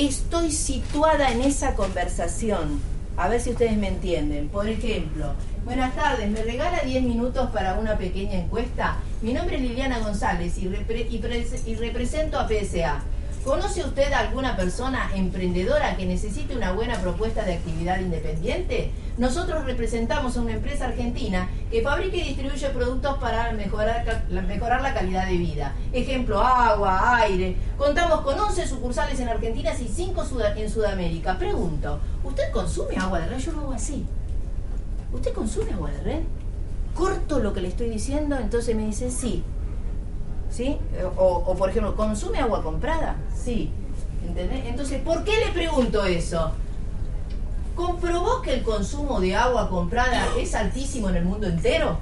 [0.00, 2.80] Estoy situada en esa conversación.
[3.16, 4.48] A ver si ustedes me entienden.
[4.48, 5.32] Por ejemplo,
[5.64, 8.98] buenas tardes, ¿me regala 10 minutos para una pequeña encuesta?
[9.22, 13.00] Mi nombre es Liliana González y, repre- y y represento a PSA.
[13.44, 18.92] ¿Conoce usted a alguna persona emprendedora que necesite una buena propuesta de actividad independiente?
[19.18, 24.04] Nosotros representamos a una empresa argentina que fabrica y distribuye productos para mejorar,
[24.46, 25.74] mejorar la calidad de vida.
[25.92, 27.56] Ejemplo, agua, aire.
[27.76, 30.24] Contamos con 11 sucursales en Argentina y 5
[30.56, 31.36] en Sudamérica.
[31.36, 33.38] Pregunto, ¿usted consume agua de red?
[33.38, 34.06] Yo lo hago así.
[35.12, 36.20] ¿Usted consume agua de red?
[36.94, 39.42] Corto lo que le estoy diciendo, entonces me dice sí.
[40.48, 40.78] ¿Sí?
[41.16, 43.16] O, o, por ejemplo, ¿consume agua comprada?
[43.34, 43.72] Sí.
[44.24, 44.64] ¿Entendés?
[44.66, 46.52] Entonces, ¿por qué le pregunto eso?
[47.78, 51.96] ¿Comprobó que el consumo de agua comprada es altísimo en el mundo entero?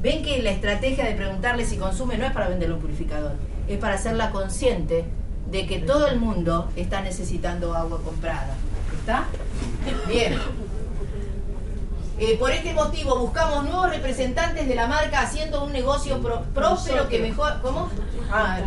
[0.00, 3.32] Ven que la estrategia de preguntarle si consume no es para venderle un purificador,
[3.68, 5.04] es para hacerla consciente
[5.50, 8.56] de que todo el mundo está necesitando agua comprada.
[9.00, 9.26] ¿Está?
[10.08, 10.38] Bien.
[12.18, 16.22] Eh, por este motivo buscamos nuevos representantes de la marca haciendo un negocio
[16.54, 17.60] próspero que mejor...
[17.60, 17.90] ¿Cómo?
[18.32, 18.60] Ah,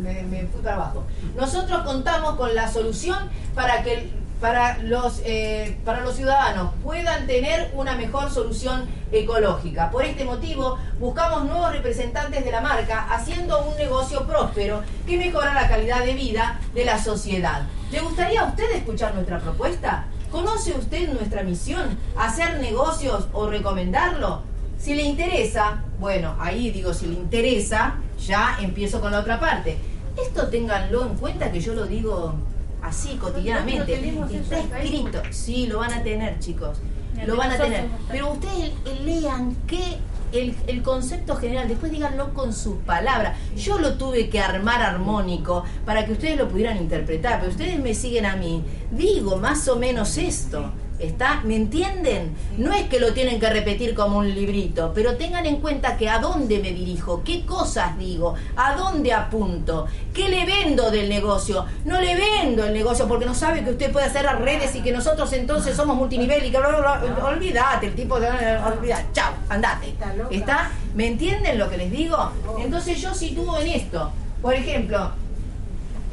[0.00, 1.04] me, me fui para abajo.
[1.36, 7.70] Nosotros contamos con la solución para que para los eh, para los ciudadanos puedan tener
[7.74, 9.88] una mejor solución ecológica.
[9.92, 15.54] Por este motivo buscamos nuevos representantes de la marca haciendo un negocio próspero que mejora
[15.54, 17.62] la calidad de vida de la sociedad.
[17.92, 20.06] ¿Le gustaría a usted escuchar nuestra propuesta?
[20.32, 21.96] ¿Conoce usted nuestra misión?
[22.18, 24.42] ¿Hacer negocios o recomendarlo?
[24.76, 29.78] Si le interesa, bueno, ahí digo, si le interesa, ya empiezo con la otra parte.
[30.20, 32.34] Esto ténganlo en cuenta que yo lo digo
[32.82, 33.94] así cotidianamente.
[34.34, 35.22] Está escrito.
[35.30, 36.78] Sí, lo van a tener, chicos.
[37.26, 37.86] Lo van a tener.
[38.10, 38.72] Pero ustedes
[39.04, 39.98] lean qué
[40.32, 43.36] el, el concepto general, después díganlo con sus palabras.
[43.56, 47.94] Yo lo tuve que armar armónico para que ustedes lo pudieran interpretar, pero ustedes me
[47.94, 48.64] siguen a mí.
[48.90, 50.72] Digo más o menos esto.
[51.02, 51.40] ¿Está?
[51.42, 52.36] ¿Me entienden?
[52.58, 56.08] No es que lo tienen que repetir como un librito, pero tengan en cuenta que
[56.08, 61.66] a dónde me dirijo, qué cosas digo, a dónde apunto, qué le vendo del negocio.
[61.84, 64.80] No le vendo el negocio porque no sabe que usted puede hacer las redes y
[64.80, 67.26] que nosotros entonces somos multinivel y que bla, bla, bla.
[67.26, 68.28] Olvídate, el tipo de.
[68.28, 69.94] Olvídate, chao, andate.
[70.30, 70.70] ¿Está?
[70.94, 72.30] ¿Me entienden lo que les digo?
[72.60, 74.12] Entonces yo sitúo en esto.
[74.40, 75.10] Por ejemplo,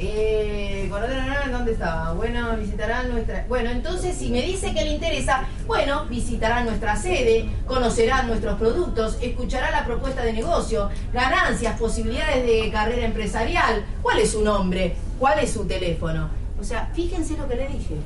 [0.00, 2.12] eh, conocerán ¿dónde estaba?
[2.12, 3.44] Bueno, visitarán nuestra...
[3.48, 9.18] Bueno, entonces si me dice que le interesa, bueno, visitará nuestra sede, conocerá nuestros productos,
[9.20, 15.38] escuchará la propuesta de negocio, ganancias, posibilidades de carrera empresarial, cuál es su nombre, cuál
[15.38, 16.30] es su teléfono.
[16.58, 17.96] O sea, fíjense lo que le dije.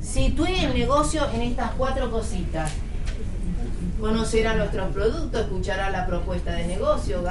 [0.00, 2.72] Situé el negocio en estas cuatro cositas.
[4.00, 7.22] Conocerá nuestros productos, escuchará la propuesta de negocio,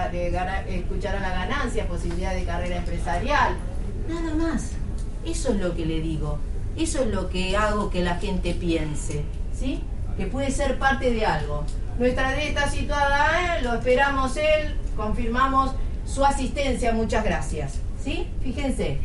[0.70, 3.58] escuchará la ganancia, posibilidad de carrera empresarial.
[4.12, 4.72] Nada más.
[5.26, 6.38] Eso es lo que le digo.
[6.76, 9.24] Eso es lo que hago que la gente piense.
[9.57, 9.82] ¿Sí?
[10.18, 11.64] Que puede ser parte de algo.
[11.97, 13.62] Nuestra D está situada, ¿eh?
[13.62, 15.72] lo esperamos él, confirmamos
[16.05, 17.80] su asistencia, muchas gracias.
[18.03, 18.28] ¿Sí?
[18.41, 18.99] Fíjense.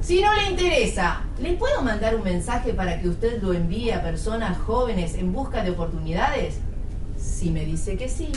[0.00, 4.02] Si no le interesa, ¿le puedo mandar un mensaje para que usted lo envíe a
[4.02, 6.60] personas jóvenes en busca de oportunidades?
[7.26, 8.30] Si me dice que sí,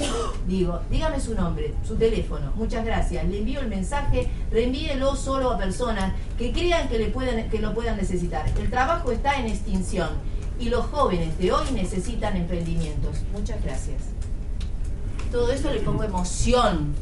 [0.48, 3.26] digo, dígame su nombre, su teléfono, muchas gracias.
[3.30, 7.74] Le envío el mensaje, reenvíelo solo a personas que crean que, le puedan, que lo
[7.74, 8.46] puedan necesitar.
[8.60, 10.10] El trabajo está en extinción
[10.60, 13.18] y los jóvenes de hoy necesitan emprendimientos.
[13.32, 14.02] Muchas gracias.
[15.32, 16.94] Todo eso le pongo emoción,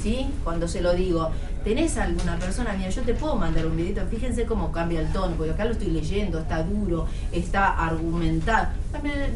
[0.00, 0.28] ¿sí?
[0.44, 1.30] Cuando se lo digo.
[1.64, 2.72] ¿Tenés alguna persona?
[2.72, 4.04] Mira, yo te puedo mandar un videito.
[4.06, 8.68] Fíjense cómo cambia el tono, porque acá lo estoy leyendo, está duro, está argumentado.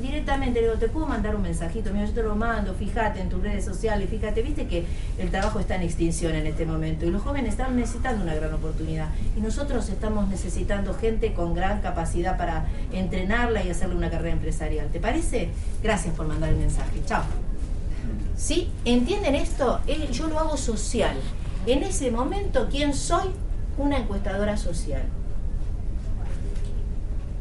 [0.03, 1.93] Directamente le digo, te puedo mandar un mensajito.
[1.93, 4.85] Mira, yo te lo mando, fíjate en tus redes sociales, fíjate, viste que
[5.19, 8.53] el trabajo está en extinción en este momento y los jóvenes están necesitando una gran
[8.53, 9.09] oportunidad.
[9.37, 14.89] Y nosotros estamos necesitando gente con gran capacidad para entrenarla y hacerle una carrera empresarial.
[14.89, 15.51] ¿Te parece?
[15.83, 17.01] Gracias por mandar el mensaje.
[17.07, 17.23] Chao.
[18.37, 18.69] ¿Sí?
[18.85, 19.81] ¿Entienden esto?
[19.87, 21.17] Eh, Yo lo hago social.
[21.67, 23.29] En ese momento, ¿quién soy?
[23.77, 25.03] Una encuestadora social.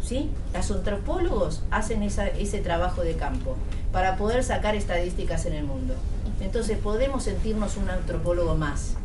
[0.01, 0.31] ¿Sí?
[0.53, 3.55] Los antropólogos hacen ese trabajo de campo
[3.91, 5.93] para poder sacar estadísticas en el mundo.
[6.41, 8.95] Entonces podemos sentirnos un antropólogo más.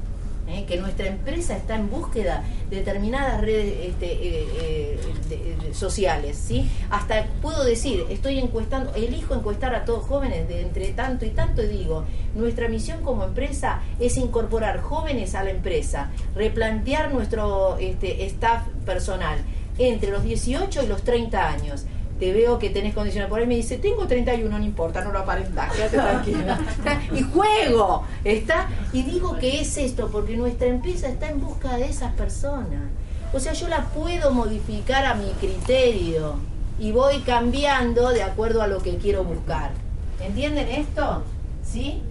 [0.51, 0.65] ¿Eh?
[0.67, 4.99] Que nuestra empresa está en búsqueda de determinadas redes este, eh,
[5.31, 6.37] eh, sociales.
[6.37, 6.69] ¿sí?
[6.91, 11.63] Hasta puedo decir, estoy encuestando, elijo encuestar a todos jóvenes de entre tanto y tanto
[11.63, 18.25] y digo, nuestra misión como empresa es incorporar jóvenes a la empresa, replantear nuestro este,
[18.27, 19.39] staff personal
[19.79, 21.87] entre los 18 y los 30 años.
[22.21, 23.29] Te veo que tenés condiciones.
[23.29, 26.61] Por ahí me dice, tengo 31, no importa, no lo aparentás, quédate tranquila.
[27.17, 28.69] y juego, ¿está?
[28.93, 32.83] Y digo que es esto, porque nuestra empresa está en busca de esas personas.
[33.33, 36.35] O sea, yo la puedo modificar a mi criterio
[36.79, 39.71] y voy cambiando de acuerdo a lo que quiero buscar.
[40.21, 41.23] ¿Entienden esto?
[41.65, 42.03] ¿Sí?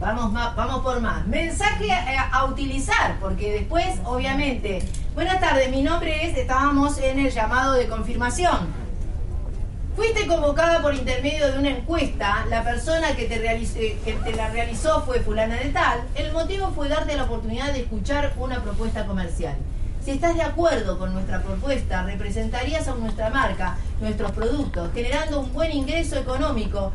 [0.00, 1.26] Vamos, vamos por más.
[1.26, 4.82] Mensaje a, a utilizar, porque después, obviamente.
[5.14, 6.38] Buenas tardes, mi nombre es.
[6.38, 8.80] Estábamos en el llamado de confirmación.
[9.94, 12.46] Fuiste convocada por intermedio de una encuesta.
[12.48, 16.00] La persona que te, realice- que te la realizó fue fulana de tal.
[16.14, 19.54] El motivo fue darte la oportunidad de escuchar una propuesta comercial.
[20.02, 25.52] Si estás de acuerdo con nuestra propuesta, representarías a nuestra marca, nuestros productos, generando un
[25.52, 26.90] buen ingreso económico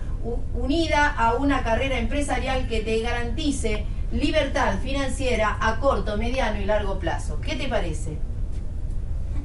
[0.56, 7.00] unida a una carrera empresarial que te garantice libertad financiera a corto, mediano y largo
[7.00, 7.40] plazo.
[7.42, 8.18] ¿Qué te parece?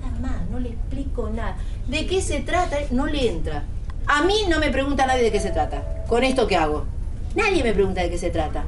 [0.00, 1.56] Nada más, no le explico nada.
[1.86, 2.76] ¿De qué se trata?
[2.90, 3.64] No le entra.
[4.06, 6.04] A mí no me pregunta nadie de qué se trata.
[6.06, 6.84] Con esto que hago.
[7.34, 8.64] Nadie me pregunta de qué se trata.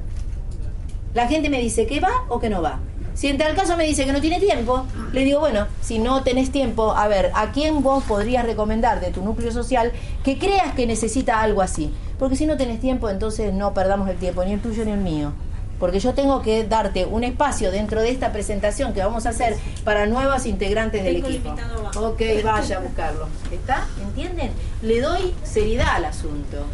[1.14, 2.80] La gente me dice que va o que no va.
[3.14, 6.22] Si en tal caso me dice que no tiene tiempo, le digo, bueno, si no
[6.22, 9.92] tenés tiempo, a ver, ¿a quién vos podrías recomendar de tu núcleo social
[10.24, 11.92] que creas que necesita algo así?
[12.18, 15.00] Porque si no tenés tiempo, entonces no perdamos el tiempo, ni el tuyo ni el
[15.00, 15.32] mío.
[15.78, 19.56] Porque yo tengo que darte un espacio dentro de esta presentación que vamos a hacer
[19.84, 21.54] para nuevos integrantes del equipo.
[21.96, 23.28] Ok, vaya a buscarlo.
[23.50, 23.88] ¿Está?
[24.00, 24.52] ¿Entienden?
[24.80, 26.64] Le doy seriedad al asunto.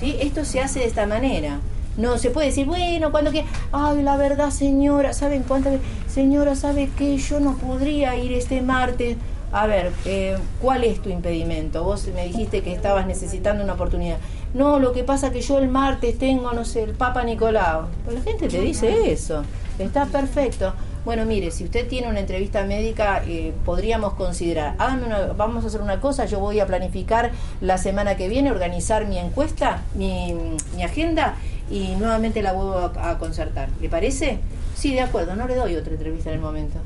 [0.00, 0.16] ¿Sí?
[0.18, 1.60] Esto se hace de esta manera.
[1.96, 5.86] No se puede decir, bueno, cuando que, ay, la verdad, señora, ¿saben cuántas veces?
[6.08, 7.16] Señora, ¿sabe qué?
[7.18, 9.16] Yo no podría ir este martes.
[9.52, 11.84] A ver, eh, ¿cuál es tu impedimento?
[11.84, 14.18] Vos me dijiste que estabas necesitando una oportunidad.
[14.52, 17.86] No, lo que pasa que yo el martes tengo, no sé, el Papa Nicolau.
[18.04, 19.44] Pues la gente te dice eso.
[19.78, 20.72] Está perfecto.
[21.04, 24.74] Bueno, mire, si usted tiene una entrevista médica, eh, podríamos considerar.
[24.78, 26.24] Hágame una, vamos a hacer una cosa.
[26.24, 27.30] Yo voy a planificar
[27.60, 30.34] la semana que viene, organizar mi encuesta, mi,
[30.74, 31.36] mi agenda
[31.70, 33.68] y nuevamente la vuelvo a, a concertar.
[33.80, 34.38] ¿Le parece?
[34.74, 35.34] Sí, de acuerdo.
[35.36, 36.78] No le doy otra entrevista en el momento.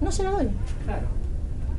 [0.00, 0.48] No se la doy.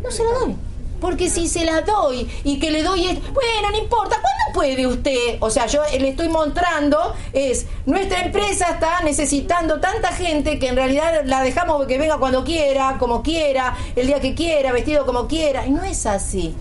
[0.02, 0.56] No se la doy.
[1.00, 4.88] Porque si se la doy y que le doy es, bueno, no importa, ¿cuándo puede
[4.88, 5.38] usted?
[5.42, 10.76] O sea, yo le estoy mostrando es, nuestra empresa está necesitando tanta gente que en
[10.76, 15.28] realidad la dejamos que venga cuando quiera, como quiera, el día que quiera, vestido como
[15.28, 15.68] quiera.
[15.68, 16.56] Y no es así.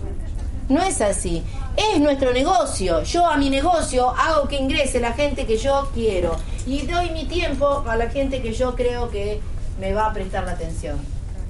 [0.67, 1.43] No es así.
[1.77, 3.03] Es nuestro negocio.
[3.03, 6.35] Yo a mi negocio hago que ingrese la gente que yo quiero.
[6.65, 9.41] Y doy mi tiempo a la gente que yo creo que
[9.79, 10.99] me va a prestar la atención.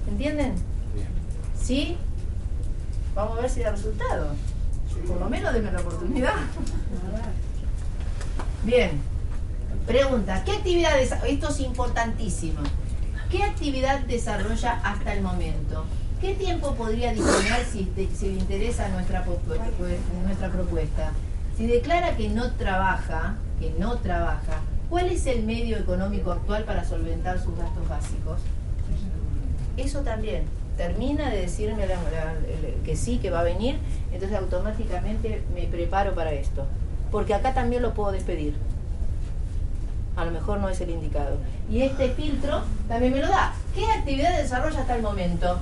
[0.08, 0.56] ¿Entienden?
[1.60, 1.98] ¿Sí?
[3.14, 4.36] Vamos a ver si da resultado.
[5.08, 6.34] Por lo menos denme la oportunidad.
[8.64, 9.02] Bien.
[9.86, 12.60] Pregunta, ¿qué actividades, esto es importantísimo,
[13.30, 15.86] ¿qué actividad desarrolla hasta el momento?
[16.22, 19.38] ¿Qué tiempo podría disponer si, te- si le interesa nuestra, po-
[20.24, 21.12] nuestra propuesta?
[21.58, 24.60] Si declara que no trabaja, que no trabaja,
[24.90, 28.40] ¿cuál es el medio económico actual para solventar sus gastos básicos?
[29.78, 30.44] Eso también.
[30.78, 33.78] Termina de decirme la- la- el- que sí, que va a venir,
[34.12, 36.66] entonces automáticamente me preparo para esto.
[37.12, 38.56] Porque acá también lo puedo despedir.
[40.18, 41.38] A lo mejor no es el indicado.
[41.70, 43.54] Y este filtro también me lo da.
[43.74, 45.60] ¿Qué actividad desarrolla hasta el momento?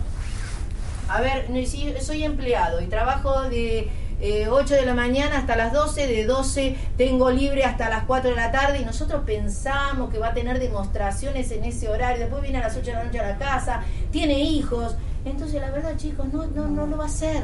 [1.09, 3.89] A ver, si soy empleado y trabajo de
[4.21, 8.29] eh, 8 de la mañana hasta las 12, de 12 tengo libre hasta las 4
[8.29, 12.41] de la tarde y nosotros pensamos que va a tener demostraciones en ese horario, después
[12.41, 14.95] viene a las 8 de la noche a la casa, tiene hijos.
[15.25, 17.43] Entonces, la verdad, chicos, no, no, no lo va a hacer.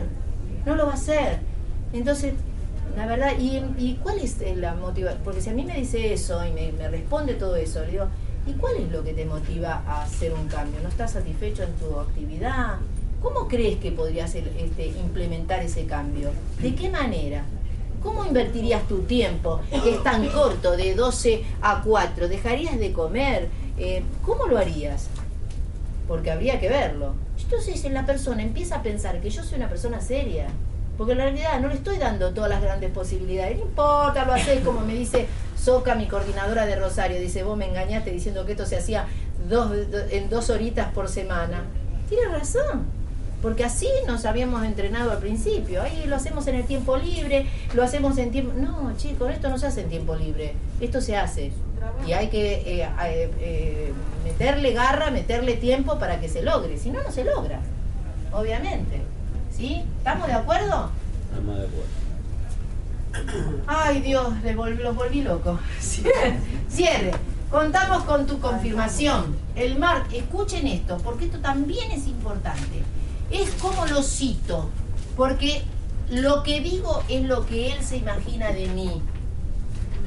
[0.66, 1.40] No lo va a hacer.
[1.92, 2.34] Entonces,
[2.96, 5.22] la verdad, ¿y, y cuál es eh, la motivación?
[5.24, 8.08] Porque si a mí me dice eso y me, me responde todo eso, le digo,
[8.48, 10.80] ¿y cuál es lo que te motiva a hacer un cambio?
[10.82, 12.78] ¿No estás satisfecho en tu actividad?
[13.22, 16.30] ¿Cómo crees que podrías el- este, implementar ese cambio?
[16.62, 17.44] ¿De qué manera?
[18.02, 19.60] ¿Cómo invertirías tu tiempo?
[19.72, 22.30] Es tan corto, de 12 a 4.
[22.30, 23.50] ¿Dejarías de comer?
[23.78, 25.08] Eh, ¿Cómo lo harías?
[26.08, 27.14] Porque habría que verlo.
[27.42, 30.48] Entonces la persona empieza a pensar que yo soy una persona seria.
[30.98, 33.58] Porque en realidad no le estoy dando todas las grandes posibilidades.
[33.58, 37.20] No importa, lo haces como me dice Soca, mi coordinadora de Rosario.
[37.20, 39.08] Dice, vos me engañaste diciendo que esto se hacía
[39.50, 41.64] dos, do- en dos horitas por semana.
[42.10, 42.86] Tiene razón.
[43.42, 45.82] Porque así nos habíamos entrenado al principio.
[45.82, 48.54] Ahí lo hacemos en el tiempo libre, lo hacemos en tiempo...
[48.56, 50.56] No, chicos, esto no se hace en tiempo libre.
[50.82, 51.52] Esto se hace.
[52.06, 53.94] Y hay que eh, eh, eh,
[54.26, 56.78] meterle garra, meterle tiempo para que se logre.
[56.78, 57.60] Si no, no se logra.
[58.34, 59.02] Obviamente.
[59.56, 59.84] ¿Sí?
[59.98, 60.90] ¿Estamos de acuerdo?
[61.30, 62.00] Estamos de acuerdo.
[63.66, 65.60] Ay Dios, los volví locos.
[65.80, 66.38] Cierre.
[66.70, 67.12] Cierre.
[67.50, 69.36] Contamos con tu confirmación.
[69.56, 72.84] El mar, escuchen esto, porque esto también es importante.
[73.32, 74.70] Es como lo cito,
[75.16, 75.64] porque
[76.10, 79.02] lo que digo es lo que él se imagina de mí.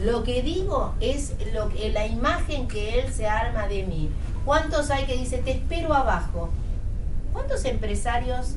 [0.03, 4.11] Lo que digo es lo que, la imagen que él se arma de mí.
[4.45, 6.49] ¿Cuántos hay que dice te espero abajo?
[7.33, 8.57] ¿Cuántos empresarios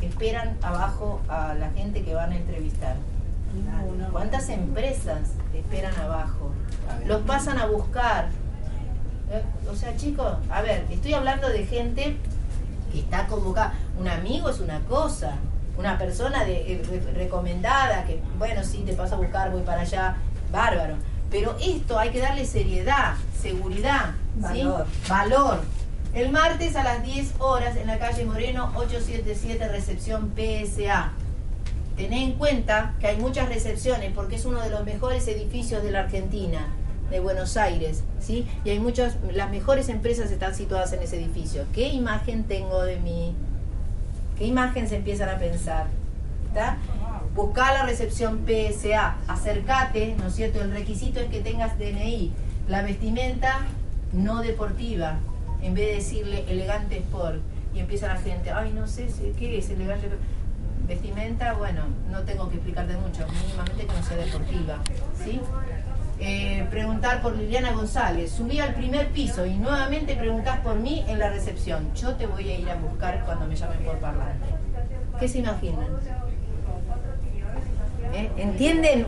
[0.00, 2.96] esperan abajo a la gente que van a entrevistar?
[4.12, 6.50] ¿Cuántas empresas esperan abajo?
[7.06, 8.28] Los pasan a buscar.
[9.30, 12.16] Eh, O sea, chicos, a ver, estoy hablando de gente
[12.92, 13.74] que está convocada.
[13.98, 15.36] Un amigo es una cosa,
[15.78, 19.82] una persona de, eh, re- recomendada que, bueno, sí, te paso a buscar, voy para
[19.82, 20.16] allá,
[20.52, 20.96] bárbaro.
[21.30, 24.12] Pero esto hay que darle seriedad, seguridad,
[24.52, 24.62] ¿sí?
[24.64, 24.86] Valor.
[25.08, 25.60] Valor.
[26.14, 31.12] El martes a las 10 horas en la calle Moreno 877, recepción PSA.
[31.96, 35.90] Tené en cuenta que hay muchas recepciones porque es uno de los mejores edificios de
[35.90, 36.68] la Argentina.
[37.10, 38.48] de Buenos Aires, ¿sí?
[38.64, 41.64] Y hay muchas, las mejores empresas están situadas en ese edificio.
[41.72, 43.32] ¿Qué imagen tengo de mí?
[44.38, 45.86] ¿Qué imagen se empiezan a pensar?
[46.48, 46.76] ¿Está?
[47.34, 50.62] Buscar la recepción PSA, acércate, ¿no es cierto?
[50.62, 52.32] El requisito es que tengas DNI,
[52.68, 53.60] la vestimenta
[54.12, 55.18] no deportiva,
[55.62, 57.40] en vez de decirle elegante sport.
[57.74, 59.08] Y empieza la gente, ay, no sé,
[59.38, 60.08] ¿qué es elegante
[60.86, 61.82] Vestimenta, bueno,
[62.12, 64.78] no tengo que explicarte mucho, mínimamente que no sea deportiva,
[65.22, 65.40] ¿sí?
[66.18, 68.32] Eh, preguntar por Liliana González.
[68.32, 71.92] Subí al primer piso y nuevamente preguntás por mí en la recepción.
[71.94, 74.46] Yo te voy a ir a buscar cuando me llamen por parlante.
[75.20, 75.86] ¿Qué se imaginan?
[78.14, 78.30] ¿Eh?
[78.38, 79.06] ¿Entienden?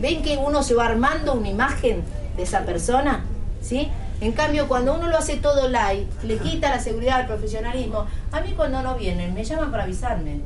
[0.00, 2.02] ¿Ven que uno se va armando una imagen
[2.36, 3.24] de esa persona?
[3.60, 3.88] ¿Sí?
[4.20, 8.06] En cambio, cuando uno lo hace todo live, le quita la seguridad al profesionalismo.
[8.32, 10.40] A mí cuando no vienen, me llaman para avisarme.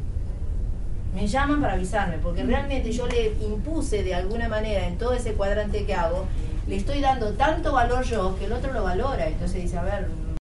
[1.12, 5.34] Me llaman para avisarme, porque realmente yo le impuse de alguna manera en todo ese
[5.34, 6.24] cuadrante que hago,
[6.66, 9.26] le estoy dando tanto valor yo que el otro lo valora.
[9.26, 10.08] Entonces dice, a ver,